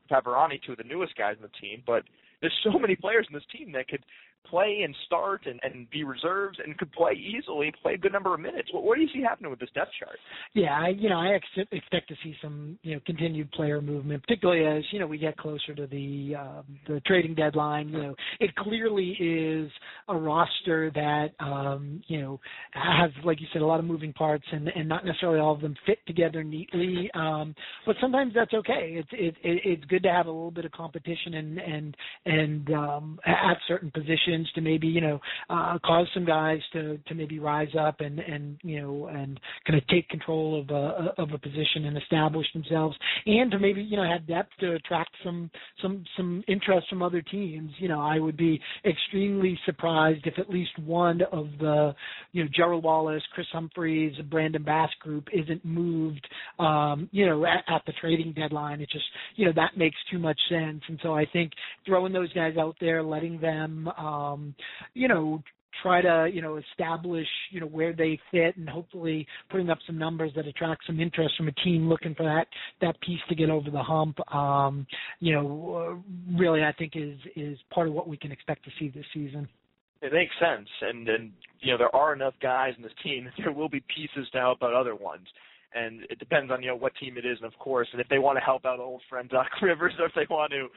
[0.10, 1.84] Faverani, two of the newest guys in the team.
[1.86, 2.04] But
[2.42, 4.04] there's so many players in this team that could
[4.50, 8.34] play and start and, and be reserves and could play easily, play a good number
[8.34, 8.70] of minutes.
[8.72, 10.18] What, what do you see happening with this depth chart?
[10.54, 14.24] Yeah, I, you know, I ex- expect to see some, you know, continued player movement,
[14.24, 17.90] particularly as you know we get closer to the uh, the trading deadline.
[17.90, 19.72] You know, it clearly is
[20.08, 22.40] a roster that, um, you know,
[22.72, 25.62] has, like you said, a lot of moving parts and and not necessarily all of
[25.62, 27.10] them fit together neatly.
[27.14, 28.96] Um, but sometimes that's okay.
[28.98, 32.74] It's it, it it's good to have a little bit of competition and and and
[32.74, 35.20] um, at certain positions to maybe you know
[35.50, 39.78] uh, cause some guys to to maybe rise up and and you know and kind
[39.78, 43.98] of take control of a of a position and establish themselves, and to maybe you
[43.98, 45.50] know have depth to attract some
[45.82, 47.72] some some interest from other teams.
[47.78, 51.94] You know, I would be extremely surprised if at least one of the
[52.32, 56.28] you know Gerald Wallace, Kris Humphries, Brandon Bass group isn't moved.
[56.60, 59.06] Um, you know, at, at the trading deadline, it just
[59.36, 61.52] you know that makes too much sense, and so I think
[61.86, 63.88] throwing those guys out there, letting them.
[63.88, 64.56] Um, um,
[64.94, 65.42] you know,
[65.82, 69.98] try to you know establish you know where they fit and hopefully putting up some
[69.98, 72.46] numbers that attract some interest from a team looking for that
[72.80, 74.86] that piece to get over the hump um
[75.20, 78.72] you know uh, really i think is is part of what we can expect to
[78.78, 79.48] see this season.
[80.04, 80.68] It makes sense.
[80.82, 84.30] And and you know there are enough guys in this team there will be pieces
[84.34, 85.26] to help out other ones.
[85.76, 87.88] And it depends on you know what team it is and of course.
[87.94, 90.52] And if they want to help out old friend doc rivers or if they want
[90.52, 90.68] to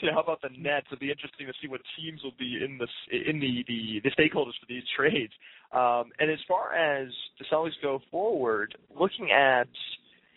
[0.00, 0.86] to how about the Nets?
[0.90, 2.86] It'll be interesting to see what teams will be in the
[3.30, 5.32] in the the, the stakeholders for these trades.
[5.72, 9.68] Um, and as far as the Celtics go forward, looking at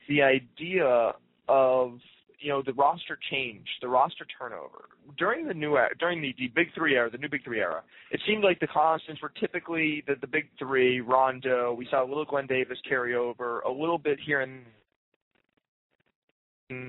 [0.07, 1.13] the idea
[1.47, 1.99] of
[2.39, 6.47] you know the roster change, the roster turnover during the new era, during the, the
[6.55, 7.81] Big Three era, the new Big Three era,
[8.11, 11.73] it seemed like the constants were typically the the Big Three, Rondo.
[11.73, 14.61] We saw a little Glen Davis carry over, a little bit here and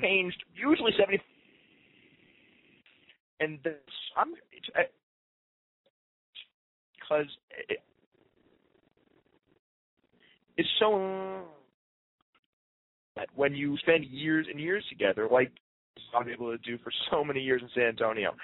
[0.03, 0.43] changed.
[0.55, 1.21] Usually seventy
[3.41, 3.75] and this
[4.17, 4.35] I'm
[6.99, 7.27] because
[7.69, 7.79] it,
[10.57, 11.43] it's so
[13.17, 15.51] that when you spend years and years together, like
[16.15, 18.35] I'm able to do for so many years in San Antonio.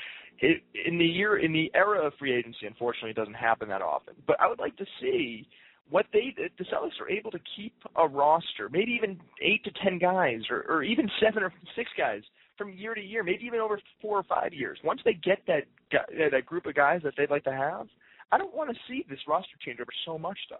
[0.40, 3.82] It, in the year in the era of free agency, unfortunately, it doesn't happen that
[3.82, 4.14] often.
[4.26, 5.47] But I would like to see
[5.90, 9.99] what they the Celtics are able to keep a roster, maybe even eight to ten
[9.99, 12.22] guys, or, or even seven or six guys
[12.62, 14.78] from year to year, maybe even over four or five years.
[14.84, 17.88] Once they get that that group of guys that they'd like to have,
[18.30, 20.56] I don't want to see this roster change over so much, though.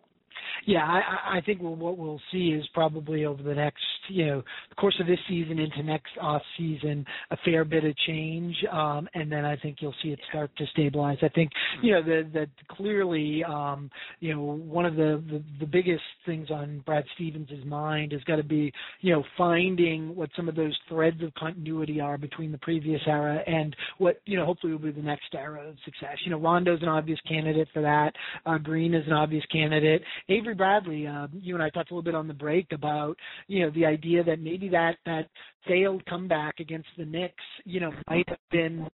[0.67, 4.75] Yeah, I, I think what we'll see is probably over the next, you know, the
[4.77, 9.31] course of this season into next off season, a fair bit of change, um, and
[9.31, 11.19] then I think you'll see it start to stabilize.
[11.23, 11.51] I think,
[11.83, 16.83] you know, that clearly, um, you know, one of the, the the biggest things on
[16.87, 21.23] Brad Stevens' mind has got to be, you know, finding what some of those threads
[21.23, 25.01] of continuity are between the previous era and what, you know, hopefully will be the
[25.01, 26.17] next era of success.
[26.25, 28.13] You know, Rondo's an obvious candidate for that.
[28.47, 30.03] Uh, Green is an obvious candidate.
[30.29, 33.17] Avery Bradley, uh, you and I talked a little bit on the break about
[33.49, 35.29] you know the idea that maybe that that
[35.67, 38.89] failed comeback against the Knicks, you know, might have been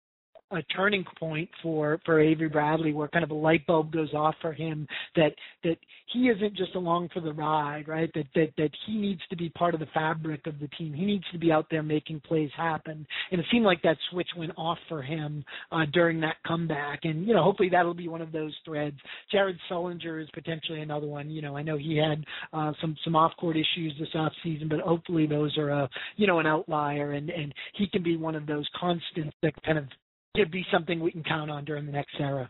[0.51, 4.35] a turning point for for Avery Bradley, where kind of a light bulb goes off
[4.41, 5.31] for him that
[5.63, 5.77] that
[6.13, 8.09] he isn't just along for the ride, right?
[8.13, 10.93] That that that he needs to be part of the fabric of the team.
[10.93, 13.05] He needs to be out there making plays happen.
[13.31, 17.01] And it seemed like that switch went off for him uh, during that comeback.
[17.03, 18.97] And you know, hopefully that'll be one of those threads.
[19.31, 21.29] Jared Sullinger is potentially another one.
[21.29, 22.23] You know, I know he had
[22.53, 26.27] uh, some some off court issues this off season, but hopefully those are a you
[26.27, 29.85] know an outlier, and and he can be one of those constants that kind of
[30.37, 32.49] to be something we can count on during the next era.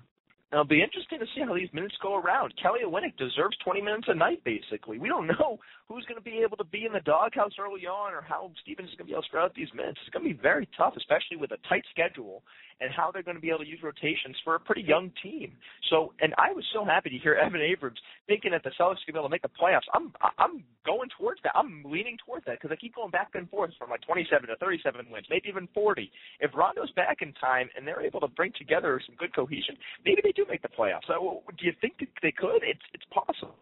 [0.51, 2.53] It'll be interesting to see how these minutes go around.
[2.61, 4.97] Kelly Olynyk deserves 20 minutes a night, basically.
[4.97, 5.59] We don't know
[5.89, 8.89] who's going to be able to be in the doghouse early on or how Stevens
[8.89, 9.99] is going to be able to spread out these minutes.
[10.01, 12.43] It's going to be very tough, especially with a tight schedule
[12.81, 15.53] and how they're going to be able to use rotations for a pretty young team.
[15.89, 19.13] So, and I was so happy to hear Evan Abrams thinking that the Celtics could
[19.13, 19.87] be able to make the playoffs.
[19.93, 21.53] I'm I'm going towards that.
[21.55, 24.55] I'm leaning towards that because I keep going back and forth from like 27 to
[24.57, 26.11] 37 wins, maybe even 40.
[26.39, 29.75] If Rondo's back in time and they're able to bring together some good cohesion,
[30.05, 31.07] maybe they do make the playoffs.
[31.07, 32.61] So, do you think they could?
[32.63, 33.55] It's it's possible.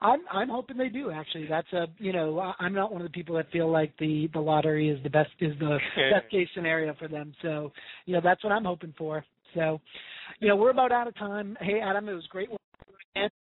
[0.00, 1.10] I'm I'm hoping they do.
[1.10, 4.28] Actually, that's a you know I'm not one of the people that feel like the
[4.32, 5.78] the lottery is the best is the
[6.12, 7.34] best case scenario for them.
[7.42, 7.72] So
[8.06, 9.24] you know that's what I'm hoping for.
[9.54, 9.80] So
[10.40, 11.56] you know we're about out of time.
[11.60, 12.48] Hey Adam, it was great.